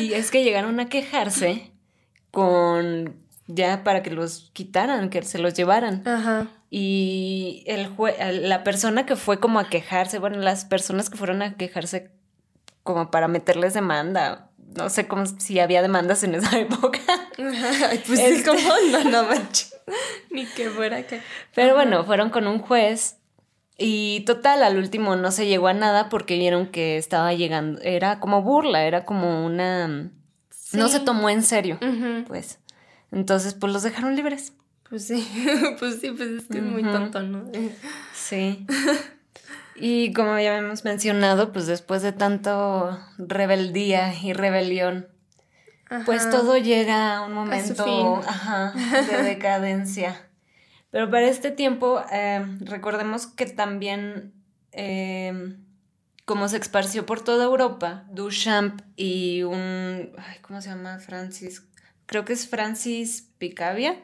Y 0.00 0.14
es 0.14 0.30
que 0.30 0.42
llegaron 0.42 0.80
a 0.80 0.88
quejarse 0.88 1.70
con 2.34 3.16
ya 3.46 3.84
para 3.84 4.02
que 4.02 4.10
los 4.10 4.50
quitaran, 4.52 5.08
que 5.08 5.22
se 5.22 5.38
los 5.38 5.54
llevaran. 5.54 6.06
Ajá. 6.06 6.48
Y 6.68 7.64
el 7.66 7.88
la 8.48 8.64
persona 8.64 9.06
que 9.06 9.16
fue 9.16 9.38
como 9.40 9.60
a 9.60 9.68
quejarse, 9.68 10.18
bueno, 10.18 10.38
las 10.38 10.64
personas 10.64 11.08
que 11.08 11.16
fueron 11.16 11.40
a 11.40 11.56
quejarse 11.56 12.10
como 12.82 13.10
para 13.10 13.28
meterles 13.28 13.74
demanda. 13.74 14.50
No 14.76 14.90
sé 14.90 15.06
cómo 15.06 15.24
si 15.26 15.60
había 15.60 15.82
demandas 15.82 16.24
en 16.24 16.34
esa 16.34 16.58
época. 16.58 16.98
pues 18.06 18.18
es 18.18 18.44
como, 18.44 18.58
no, 18.90 19.04
no 19.04 19.24
manches. 19.24 19.74
Ni 20.30 20.46
que 20.46 20.68
fuera 20.70 21.06
que. 21.06 21.20
Pero 21.54 21.74
bueno, 21.74 22.04
fueron 22.04 22.30
con 22.30 22.46
un 22.46 22.58
juez. 22.58 23.18
Y 23.76 24.20
total, 24.20 24.62
al 24.62 24.76
último 24.76 25.16
no 25.16 25.32
se 25.32 25.46
llegó 25.46 25.66
a 25.68 25.74
nada 25.74 26.08
porque 26.08 26.36
vieron 26.36 26.66
que 26.66 26.96
estaba 26.96 27.32
llegando. 27.34 27.80
Era 27.82 28.20
como 28.20 28.42
burla, 28.42 28.84
era 28.84 29.04
como 29.04 29.44
una. 29.44 30.10
No 30.74 30.88
se 30.88 31.00
tomó 31.00 31.30
en 31.30 31.42
serio. 31.42 31.78
Pues. 32.26 32.58
Entonces, 33.12 33.54
pues 33.54 33.72
los 33.72 33.82
dejaron 33.82 34.16
libres. 34.16 34.52
Pues 34.88 35.06
sí, 35.06 35.26
pues 35.78 36.00
sí, 36.00 36.10
pues 36.10 36.28
es 36.30 36.44
que 36.44 36.58
es 36.58 36.64
muy 36.64 36.82
tonto, 36.82 37.22
¿no? 37.22 37.44
Sí. 38.14 38.66
Y 39.76 40.12
como 40.12 40.38
ya 40.38 40.56
hemos 40.56 40.84
mencionado, 40.84 41.52
pues 41.52 41.66
después 41.66 42.02
de 42.02 42.12
tanto 42.12 42.98
rebeldía 43.18 44.14
y 44.14 44.32
rebelión, 44.32 45.08
pues 46.06 46.30
todo 46.30 46.56
llega 46.56 47.16
a 47.16 47.22
un 47.22 47.32
momento 47.32 48.22
de 49.08 49.22
decadencia. 49.22 50.28
Pero 50.90 51.10
para 51.10 51.26
este 51.26 51.50
tiempo, 51.50 52.02
eh, 52.12 52.44
recordemos 52.60 53.26
que 53.26 53.46
también, 53.46 54.32
eh, 54.70 55.56
como 56.24 56.48
se 56.48 56.56
esparció 56.56 57.06
por 57.06 57.22
toda 57.22 57.44
Europa, 57.44 58.04
Duchamp 58.10 58.80
y 58.96 59.42
un, 59.42 60.12
¿cómo 60.42 60.60
se 60.60 60.70
llama? 60.70 60.98
Francis, 60.98 61.66
creo 62.06 62.24
que 62.24 62.32
es 62.32 62.48
Francis 62.48 63.30
Picabia 63.38 64.02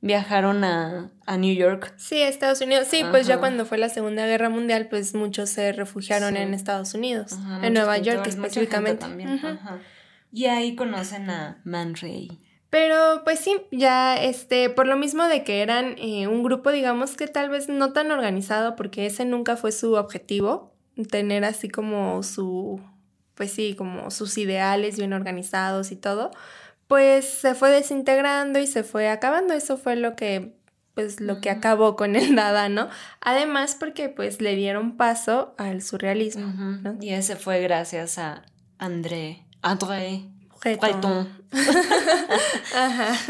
viajaron 0.00 0.64
a, 0.64 1.10
New 1.36 1.54
York. 1.54 1.94
Sí, 1.96 2.22
a 2.22 2.28
Estados 2.28 2.60
Unidos. 2.60 2.88
Sí, 2.88 3.02
pues 3.10 3.26
ya 3.26 3.38
cuando 3.38 3.64
fue 3.66 3.78
la 3.78 3.88
Segunda 3.88 4.26
Guerra 4.26 4.48
Mundial, 4.48 4.88
pues 4.88 5.14
muchos 5.14 5.50
se 5.50 5.72
refugiaron 5.72 6.36
en 6.36 6.54
Estados 6.54 6.94
Unidos, 6.94 7.36
en 7.62 7.74
Nueva 7.74 7.98
York 7.98 8.26
específicamente. 8.26 9.00
También. 9.00 9.40
Y 10.32 10.46
ahí 10.46 10.76
conocen 10.76 11.30
a 11.30 11.60
Man 11.64 11.94
Ray. 12.00 12.40
Pero 12.70 13.22
pues 13.24 13.38
sí, 13.38 13.56
ya 13.72 14.22
este, 14.22 14.68
por 14.68 14.86
lo 14.86 14.98
mismo 14.98 15.24
de 15.24 15.42
que 15.42 15.62
eran 15.62 15.94
eh, 15.96 16.26
un 16.26 16.42
grupo, 16.42 16.70
digamos 16.70 17.16
que 17.16 17.26
tal 17.26 17.48
vez 17.48 17.70
no 17.70 17.94
tan 17.94 18.10
organizado, 18.10 18.76
porque 18.76 19.06
ese 19.06 19.24
nunca 19.24 19.56
fue 19.56 19.72
su 19.72 19.94
objetivo, 19.94 20.74
tener 21.06 21.44
así 21.44 21.68
como 21.68 22.22
su, 22.22 22.80
pues 23.34 23.52
sí, 23.52 23.74
como 23.76 24.10
sus 24.10 24.38
ideales 24.38 24.96
bien 24.96 25.12
organizados 25.12 25.92
y 25.92 25.96
todo 25.96 26.30
pues 26.88 27.26
se 27.26 27.54
fue 27.54 27.70
desintegrando 27.70 28.58
y 28.58 28.66
se 28.66 28.82
fue 28.82 29.08
acabando. 29.08 29.54
Eso 29.54 29.76
fue 29.76 29.94
lo 29.94 30.16
que, 30.16 30.56
pues, 30.94 31.20
lo 31.20 31.40
que 31.40 31.50
acabó 31.50 31.94
con 31.94 32.16
el 32.16 32.34
Dada, 32.34 32.68
¿no? 32.68 32.88
Además, 33.20 33.76
porque 33.78 34.08
pues 34.08 34.40
le 34.40 34.56
dieron 34.56 34.96
paso 34.96 35.54
al 35.58 35.82
surrealismo. 35.82 36.52
Y 37.00 37.10
ese 37.10 37.36
fue 37.36 37.60
gracias 37.60 38.18
a 38.18 38.42
André. 38.78 39.44
André 39.62 40.37
Breton. 40.62 41.38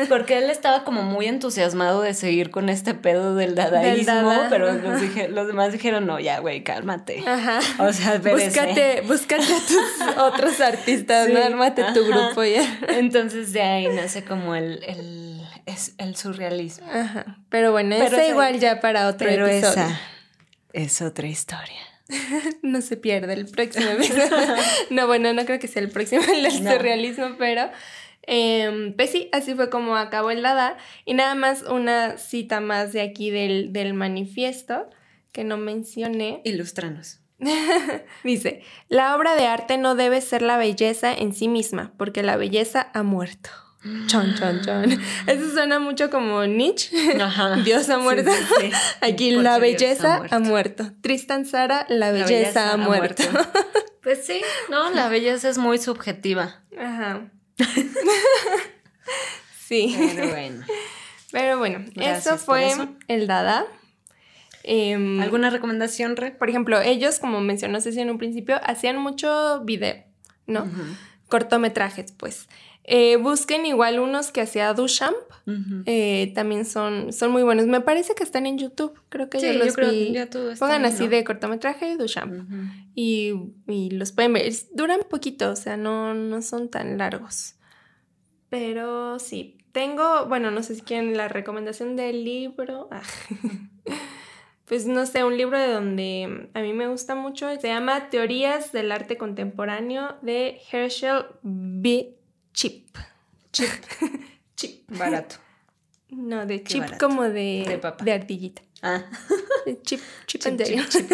Porque 0.08 0.38
él 0.38 0.50
estaba 0.50 0.84
como 0.84 1.02
muy 1.02 1.26
entusiasmado 1.26 2.02
de 2.02 2.14
seguir 2.14 2.50
con 2.50 2.68
este 2.68 2.94
pedo 2.94 3.34
del 3.34 3.54
dadaísmo, 3.54 4.46
pero 4.50 4.72
los, 4.72 5.46
demás 5.46 5.72
dijeron, 5.72 6.06
no, 6.06 6.18
ya, 6.18 6.40
güey, 6.40 6.64
cálmate. 6.64 7.22
Ajá. 7.26 7.60
O 7.78 7.92
sea, 7.92 8.18
búscate, 8.18 9.02
búscate 9.02 9.44
a 9.44 9.60
tus 9.60 10.16
otros 10.18 10.60
artistas, 10.60 11.28
no 11.28 11.42
ármate 11.42 11.84
tu 11.94 12.04
grupo 12.06 12.42
ya. 12.42 12.80
Entonces 12.88 13.52
de 13.52 13.62
ahí 13.62 13.88
nace 13.88 14.24
como 14.24 14.54
el, 14.54 14.82
el, 14.84 15.42
el 15.98 16.16
surrealismo. 16.16 16.86
Ajá. 16.92 17.38
Pero 17.50 17.72
bueno, 17.72 17.94
esa 17.94 18.26
igual 18.26 18.58
ya 18.58 18.80
para 18.80 19.08
otro 19.08 19.28
pero 19.28 19.46
Esa 19.46 20.00
es 20.72 21.02
otra 21.02 21.26
historia. 21.26 21.80
no 22.62 22.80
se 22.80 22.96
pierde 22.96 23.34
el 23.34 23.46
próximo 23.46 23.86
no, 24.90 25.06
bueno, 25.06 25.32
no 25.32 25.44
creo 25.44 25.58
que 25.58 25.68
sea 25.68 25.82
el 25.82 25.90
próximo 25.90 26.22
el 26.32 26.50
surrealismo, 26.50 27.36
pero 27.38 27.70
eh, 28.26 28.92
pues 28.96 29.10
sí, 29.10 29.28
así 29.32 29.54
fue 29.54 29.70
como 29.70 29.96
acabó 29.96 30.30
el 30.30 30.42
Dada. 30.42 30.76
Y 31.04 31.14
nada 31.14 31.34
más 31.34 31.62
una 31.62 32.18
cita 32.18 32.60
más 32.60 32.92
de 32.92 33.00
aquí 33.00 33.30
del, 33.30 33.72
del 33.72 33.94
manifiesto 33.94 34.88
que 35.32 35.44
no 35.44 35.56
mencioné. 35.56 36.42
Ilustranos. 36.44 37.20
Dice, 38.24 38.62
la 38.88 39.16
obra 39.16 39.34
de 39.34 39.46
arte 39.46 39.78
no 39.78 39.94
debe 39.94 40.20
ser 40.20 40.42
la 40.42 40.58
belleza 40.58 41.12
en 41.14 41.32
sí 41.32 41.48
misma, 41.48 41.92
porque 41.96 42.22
la 42.22 42.36
belleza 42.36 42.90
ha 42.92 43.02
muerto. 43.02 43.50
Chon, 44.06 44.34
chon, 44.34 44.60
chon. 44.60 45.00
Eso 45.26 45.52
suena 45.52 45.78
mucho 45.78 46.10
como 46.10 46.44
Nietzsche. 46.44 47.22
Ajá. 47.22 47.56
Dios 47.64 47.88
ha 47.88 47.98
muerto. 47.98 48.30
Aquí 49.00 49.30
la 49.30 49.58
belleza 49.58 50.22
ha 50.30 50.38
muerto. 50.40 50.90
Tristan 51.00 51.46
Sara, 51.46 51.86
la 51.88 52.10
belleza, 52.10 52.72
ha, 52.72 52.76
muerto. 52.76 53.22
pues 54.02 54.26
sí, 54.26 54.40
no, 54.68 54.90
la 54.90 55.08
belleza 55.08 55.48
es 55.48 55.58
muy 55.58 55.78
subjetiva. 55.78 56.60
Ajá. 56.76 57.30
sí. 59.66 59.94
Pero 59.96 60.28
bueno. 60.28 60.66
Pero 61.30 61.58
bueno, 61.58 61.84
eso 61.96 62.36
fue 62.36 62.72
el 63.06 63.26
Dada. 63.26 63.66
Em, 64.64 65.20
¿Alguna 65.20 65.50
recomendación, 65.50 66.16
Re? 66.16 66.32
Por 66.32 66.50
ejemplo, 66.50 66.80
ellos, 66.80 67.20
como 67.20 67.40
mencionó 67.40 67.80
Ceci 67.80 68.00
en 68.00 68.10
un 68.10 68.18
principio, 68.18 68.60
hacían 68.64 68.98
mucho 68.98 69.60
video, 69.64 70.04
¿no? 70.46 70.68
Cortometrajes, 71.28 72.12
pues. 72.12 72.48
Eh, 72.90 73.16
busquen 73.16 73.66
igual 73.66 74.00
unos 74.00 74.32
que 74.32 74.40
hacía 74.40 74.72
Duchamp. 74.72 75.14
Eh, 75.84 76.32
también 76.34 76.64
son, 76.64 77.12
son 77.12 77.30
muy 77.30 77.42
buenos. 77.42 77.66
Me 77.66 77.82
parece 77.82 78.14
que 78.14 78.22
están 78.22 78.46
en 78.46 78.56
YouTube. 78.56 78.98
Creo 79.10 79.28
que 79.28 79.40
sí, 79.40 79.46
yo 79.46 79.52
los 79.52 79.74
creo 79.74 79.90
vi. 79.90 80.12
Ya 80.12 80.28
Pongan 80.58 80.86
así 80.86 81.06
de 81.06 81.22
cortometraje 81.22 81.98
Duchamp. 81.98 82.50
y, 82.94 83.34
y, 83.66 83.90
los 83.90 84.12
pueden 84.12 84.32
ver. 84.32 84.50
Duran 84.72 85.00
poquito, 85.08 85.50
o 85.50 85.56
sea, 85.56 85.76
no, 85.76 86.14
no 86.14 86.40
son 86.40 86.70
tan 86.70 86.96
largos. 86.96 87.56
Pero 88.48 89.18
sí. 89.18 89.58
Tengo, 89.72 90.24
bueno, 90.26 90.50
no 90.50 90.62
sé 90.62 90.74
si 90.74 90.80
quieren 90.80 91.14
la 91.14 91.28
recomendación 91.28 91.94
del 91.94 92.24
libro. 92.24 92.88
Ah. 92.98 93.02
pues 94.64 94.86
no 94.86 95.06
sé, 95.06 95.24
un 95.24 95.36
libro 95.36 95.58
de 95.58 95.68
donde 95.68 96.50
a 96.52 96.60
mí 96.60 96.74
me 96.74 96.88
gusta 96.88 97.14
mucho, 97.14 97.48
se 97.58 97.68
llama 97.68 98.10
Teorías 98.10 98.70
del 98.70 98.92
Arte 98.92 99.16
Contemporáneo 99.16 100.16
de 100.20 100.60
Herschel 100.70 101.24
B. 101.42 102.17
Chip. 102.58 102.88
Chip. 103.52 103.70
chip. 104.56 104.90
Barato. 104.90 105.36
No, 106.10 106.44
de 106.44 106.64
chip 106.64 106.98
como 106.98 107.22
de, 107.22 107.64
de, 107.68 107.78
papa. 107.78 108.04
de 108.04 108.10
ardillita. 108.10 108.62
Ah. 108.82 109.04
chip, 109.84 110.00
chip, 110.26 110.42
chip, 110.42 110.88
chip, 110.88 111.12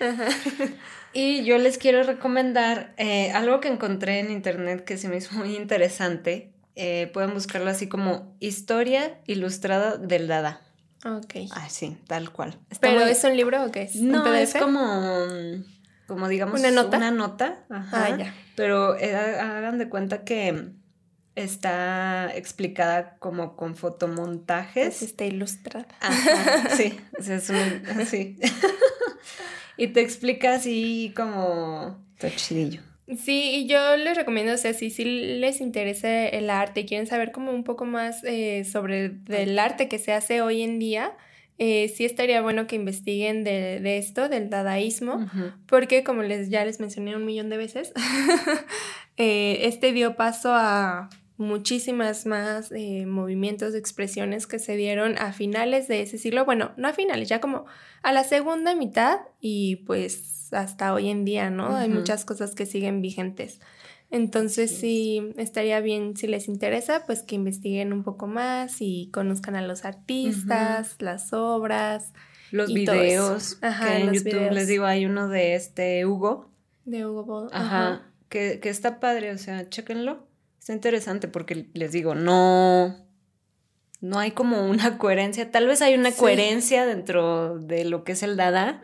Y 1.12 1.44
yo 1.44 1.58
les 1.58 1.78
quiero 1.78 2.02
recomendar 2.02 2.92
eh, 2.96 3.30
algo 3.30 3.60
que 3.60 3.68
encontré 3.68 4.18
en 4.18 4.32
internet 4.32 4.84
que 4.84 4.96
se 4.96 5.08
me 5.08 5.18
hizo 5.18 5.32
muy 5.36 5.54
interesante. 5.54 6.50
Eh, 6.74 7.08
pueden 7.12 7.34
buscarlo 7.34 7.70
así 7.70 7.88
como 7.88 8.34
Historia 8.40 9.20
Ilustrada 9.26 9.96
del 9.96 10.26
Dada. 10.26 10.60
Ok. 11.04 11.34
Ah, 11.52 11.68
sí, 11.68 11.98
tal 12.08 12.32
cual. 12.32 12.58
¿Pero 12.80 13.02
es 13.02 13.22
un 13.22 13.36
libro 13.36 13.64
o 13.64 13.70
qué 13.70 13.82
es? 13.82 13.94
No, 13.94 14.34
es 14.34 14.54
como, 14.54 14.84
como 16.08 16.26
digamos, 16.26 16.58
una 16.58 16.72
nota. 16.72 16.96
Una 16.96 17.12
nota. 17.12 17.64
Ajá. 17.70 18.06
Ah, 18.06 18.16
ya. 18.18 18.34
Pero 18.56 18.98
eh, 18.98 19.14
hagan 19.14 19.78
de 19.78 19.88
cuenta 19.88 20.24
que 20.24 20.79
está 21.36 22.30
explicada 22.34 23.16
como 23.18 23.56
con 23.56 23.76
fotomontajes. 23.76 24.98
Pues 24.98 25.02
está 25.02 25.24
ilustrada. 25.24 25.88
Ajá, 26.00 26.76
sí, 26.76 26.98
es 27.18 27.50
un, 27.50 28.06
sí. 28.06 28.36
y 29.76 29.88
te 29.88 30.00
explica 30.00 30.54
así 30.54 31.12
como... 31.16 32.04
Está 32.14 32.34
chidillo. 32.34 32.82
Sí, 33.16 33.50
y 33.54 33.66
yo 33.66 33.96
les 33.96 34.16
recomiendo, 34.16 34.52
o 34.52 34.56
sea, 34.56 34.72
si, 34.72 34.90
si 34.90 35.04
les 35.04 35.60
interesa 35.60 36.26
el 36.26 36.48
arte 36.48 36.80
y 36.80 36.86
quieren 36.86 37.08
saber 37.08 37.32
como 37.32 37.50
un 37.50 37.64
poco 37.64 37.84
más 37.84 38.22
eh, 38.22 38.64
sobre 38.64 39.16
el 39.28 39.58
arte 39.58 39.88
que 39.88 39.98
se 39.98 40.12
hace 40.12 40.42
hoy 40.42 40.62
en 40.62 40.78
día, 40.78 41.16
eh, 41.58 41.88
sí 41.88 42.04
estaría 42.04 42.40
bueno 42.40 42.66
que 42.66 42.76
investiguen 42.76 43.42
de, 43.42 43.80
de 43.80 43.98
esto, 43.98 44.28
del 44.28 44.48
dadaísmo, 44.48 45.28
porque 45.66 46.04
como 46.04 46.22
les, 46.22 46.48
ya 46.48 46.64
les 46.64 46.80
mencioné 46.80 47.16
un 47.16 47.26
millón 47.26 47.50
de 47.50 47.56
veces, 47.56 47.92
eh, 49.16 49.58
este 49.64 49.92
dio 49.92 50.16
paso 50.16 50.54
a 50.54 51.10
muchísimas 51.40 52.26
más 52.26 52.70
eh, 52.70 53.06
movimientos, 53.06 53.74
expresiones 53.74 54.46
que 54.46 54.58
se 54.58 54.76
dieron 54.76 55.16
a 55.18 55.32
finales 55.32 55.88
de 55.88 56.02
ese 56.02 56.18
siglo, 56.18 56.44
bueno, 56.44 56.72
no 56.76 56.86
a 56.86 56.92
finales, 56.92 57.28
ya 57.28 57.40
como 57.40 57.64
a 58.02 58.12
la 58.12 58.24
segunda 58.24 58.74
mitad 58.74 59.20
y 59.40 59.76
pues 59.86 60.52
hasta 60.52 60.92
hoy 60.92 61.08
en 61.08 61.24
día, 61.24 61.50
¿no? 61.50 61.74
Hay 61.74 61.88
muchas 61.88 62.24
cosas 62.24 62.54
que 62.54 62.66
siguen 62.66 63.00
vigentes. 63.00 63.60
Entonces 64.10 64.76
sí, 64.76 65.32
estaría 65.36 65.80
bien 65.80 66.16
si 66.16 66.26
les 66.26 66.46
interesa, 66.46 67.06
pues 67.06 67.22
que 67.22 67.36
investiguen 67.36 67.92
un 67.92 68.02
poco 68.02 68.26
más 68.26 68.76
y 68.80 69.08
conozcan 69.12 69.56
a 69.56 69.62
los 69.62 69.84
artistas, 69.84 70.96
las 70.98 71.32
obras. 71.32 72.12
Los 72.50 72.74
videos. 72.74 73.58
Ajá, 73.62 73.86
que 73.86 74.02
en 74.02 74.12
YouTube 74.12 74.50
les 74.50 74.66
digo, 74.66 74.84
hay 74.84 75.06
uno 75.06 75.28
de 75.28 75.54
este 75.54 76.04
Hugo. 76.04 76.50
De 76.84 77.06
Hugo 77.06 77.24
Boll. 77.24 77.48
Ajá. 77.52 78.02
Que, 78.28 78.60
que 78.60 78.68
está 78.68 79.00
padre, 79.00 79.30
o 79.32 79.38
sea, 79.38 79.68
chéquenlo. 79.68 80.29
Está 80.60 80.74
interesante 80.74 81.26
porque 81.26 81.68
les 81.72 81.90
digo, 81.90 82.14
no, 82.14 82.94
no 84.02 84.18
hay 84.18 84.32
como 84.32 84.68
una 84.68 84.98
coherencia. 84.98 85.50
Tal 85.50 85.66
vez 85.66 85.80
hay 85.80 85.94
una 85.94 86.12
coherencia 86.12 86.84
dentro 86.84 87.58
de 87.58 87.86
lo 87.86 88.04
que 88.04 88.12
es 88.12 88.22
el 88.22 88.36
Dada, 88.36 88.82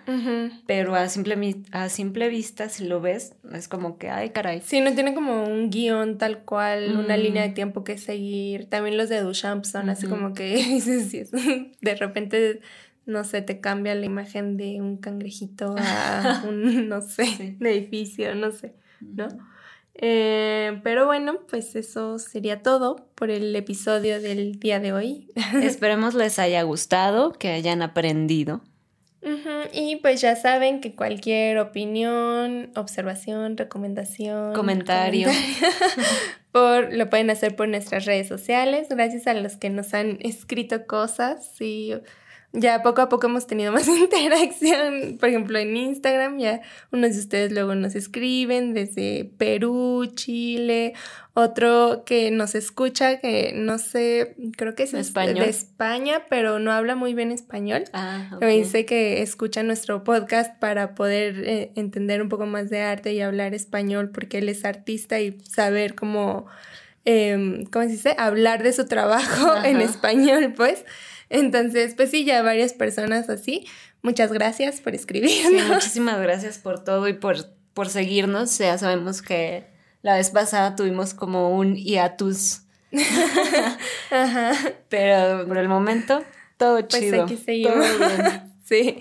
pero 0.66 0.94
a 0.94 1.06
simple, 1.10 1.56
a 1.72 1.90
simple 1.90 2.30
vista, 2.30 2.70
si 2.70 2.86
lo 2.86 3.02
ves, 3.02 3.34
es 3.52 3.68
como 3.68 3.98
que, 3.98 4.08
ay, 4.08 4.30
caray. 4.30 4.62
Sí, 4.64 4.80
no 4.80 4.94
tiene 4.94 5.14
como 5.14 5.44
un 5.44 5.68
guion 5.68 6.16
tal 6.16 6.44
cual, 6.44 6.96
una 6.96 7.18
línea 7.18 7.42
de 7.42 7.50
tiempo 7.50 7.84
que 7.84 7.98
seguir. 7.98 8.70
También 8.70 8.96
los 8.96 9.10
de 9.10 9.20
Duchamp 9.20 9.66
son 9.66 9.90
así 9.90 10.06
como 10.06 10.32
que 10.32 10.56
de 11.82 11.94
repente, 11.94 12.60
no 13.04 13.22
sé, 13.24 13.42
te 13.42 13.60
cambia 13.60 13.94
la 13.94 14.06
imagen 14.06 14.56
de 14.56 14.80
un 14.80 14.96
cangrejito 14.96 15.74
a 15.76 16.42
un, 16.48 16.88
no 16.88 17.02
sé, 17.02 17.58
edificio, 17.60 18.34
no 18.34 18.50
sé, 18.50 18.72
¿no? 19.02 19.28
Eh, 19.98 20.80
pero 20.82 21.06
bueno, 21.06 21.40
pues 21.48 21.74
eso 21.74 22.18
sería 22.18 22.62
todo 22.62 23.08
por 23.14 23.30
el 23.30 23.56
episodio 23.56 24.20
del 24.20 24.58
día 24.60 24.78
de 24.78 24.92
hoy. 24.92 25.28
Esperemos 25.62 26.14
les 26.14 26.38
haya 26.38 26.62
gustado, 26.62 27.32
que 27.32 27.48
hayan 27.48 27.82
aprendido. 27.82 28.62
Y 29.72 29.96
pues 29.96 30.20
ya 30.20 30.36
saben 30.36 30.80
que 30.80 30.94
cualquier 30.94 31.58
opinión, 31.58 32.70
observación, 32.76 33.56
recomendación, 33.56 34.54
comentario, 34.54 35.28
por, 36.52 36.92
lo 36.92 37.10
pueden 37.10 37.30
hacer 37.30 37.56
por 37.56 37.68
nuestras 37.68 38.04
redes 38.04 38.28
sociales. 38.28 38.86
Gracias 38.88 39.26
a 39.26 39.34
los 39.34 39.56
que 39.56 39.68
nos 39.68 39.94
han 39.94 40.18
escrito 40.20 40.86
cosas 40.86 41.60
y 41.60 41.94
ya 42.58 42.82
poco 42.82 43.02
a 43.02 43.08
poco 43.08 43.26
hemos 43.26 43.46
tenido 43.46 43.72
más 43.72 43.86
interacción. 43.88 45.18
Por 45.18 45.28
ejemplo, 45.28 45.58
en 45.58 45.76
Instagram 45.76 46.38
ya 46.38 46.60
unos 46.90 47.14
de 47.14 47.20
ustedes 47.20 47.52
luego 47.52 47.74
nos 47.74 47.94
escriben 47.94 48.74
desde 48.74 49.30
Perú, 49.38 50.10
Chile, 50.14 50.94
otro 51.34 52.04
que 52.06 52.30
nos 52.30 52.54
escucha, 52.54 53.20
que 53.20 53.52
no 53.54 53.78
sé, 53.78 54.36
creo 54.56 54.74
que 54.74 54.84
es 54.84 54.94
¿Español? 54.94 55.44
de 55.44 55.50
España, 55.50 56.22
pero 56.30 56.58
no 56.58 56.72
habla 56.72 56.94
muy 56.96 57.12
bien 57.12 57.30
español. 57.30 57.84
Ah, 57.92 58.38
Me 58.40 58.56
dice 58.56 58.86
que 58.86 59.20
escucha 59.20 59.62
nuestro 59.62 60.02
podcast 60.02 60.58
para 60.58 60.94
poder 60.94 61.42
eh, 61.44 61.72
entender 61.76 62.22
un 62.22 62.30
poco 62.30 62.46
más 62.46 62.70
de 62.70 62.80
arte 62.80 63.12
y 63.12 63.20
hablar 63.20 63.52
español 63.52 64.10
porque 64.14 64.38
él 64.38 64.48
es 64.48 64.64
artista 64.64 65.20
y 65.20 65.38
saber 65.42 65.94
cómo, 65.94 66.46
eh, 67.04 67.64
¿cómo 67.70 67.84
se 67.84 67.90
dice? 67.90 68.14
Hablar 68.16 68.62
de 68.62 68.72
su 68.72 68.86
trabajo 68.86 69.54
en 69.64 69.82
español, 69.82 70.54
pues. 70.56 70.86
Entonces, 71.28 71.94
pues 71.94 72.10
sí, 72.10 72.24
ya 72.24 72.42
varias 72.42 72.72
personas 72.72 73.28
así. 73.28 73.66
Muchas 74.02 74.32
gracias 74.32 74.80
por 74.80 74.94
escribirnos. 74.94 75.62
Sí, 75.62 75.72
muchísimas 75.72 76.20
gracias 76.20 76.58
por 76.58 76.84
todo 76.84 77.08
y 77.08 77.14
por, 77.14 77.36
por 77.74 77.88
seguirnos. 77.88 78.56
Ya 78.58 78.78
sabemos 78.78 79.22
que 79.22 79.66
la 80.02 80.16
vez 80.16 80.30
pasada 80.30 80.76
tuvimos 80.76 81.14
como 81.14 81.56
un 81.56 81.74
hiatus. 81.76 82.62
Ajá. 84.10 84.52
Pero 84.88 85.46
por 85.46 85.58
el 85.58 85.68
momento, 85.68 86.22
todo 86.56 86.86
pues 86.86 87.02
chido. 87.02 87.24
Aquí 87.24 87.36
seguimos. 87.36 87.86
sí. 88.64 89.00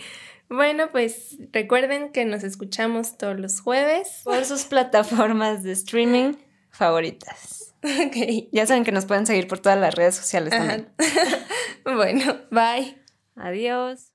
Bueno, 0.50 0.92
pues 0.92 1.38
recuerden 1.52 2.12
que 2.12 2.26
nos 2.26 2.44
escuchamos 2.44 3.18
todos 3.18 3.40
los 3.40 3.62
jueves. 3.62 4.22
Por 4.24 4.46
sus 4.46 4.66
plataformas 4.66 5.64
de 5.64 5.72
streaming 5.72 6.34
favoritas. 6.70 7.65
Ok. 8.08 8.50
Ya 8.52 8.66
saben 8.66 8.84
que 8.84 8.92
nos 8.92 9.06
pueden 9.06 9.26
seguir 9.26 9.48
por 9.48 9.60
todas 9.60 9.78
las 9.78 9.94
redes 9.94 10.16
sociales 10.16 10.52
también. 10.52 10.90
bueno, 11.86 12.42
bye. 12.50 13.02
Adiós. 13.36 14.15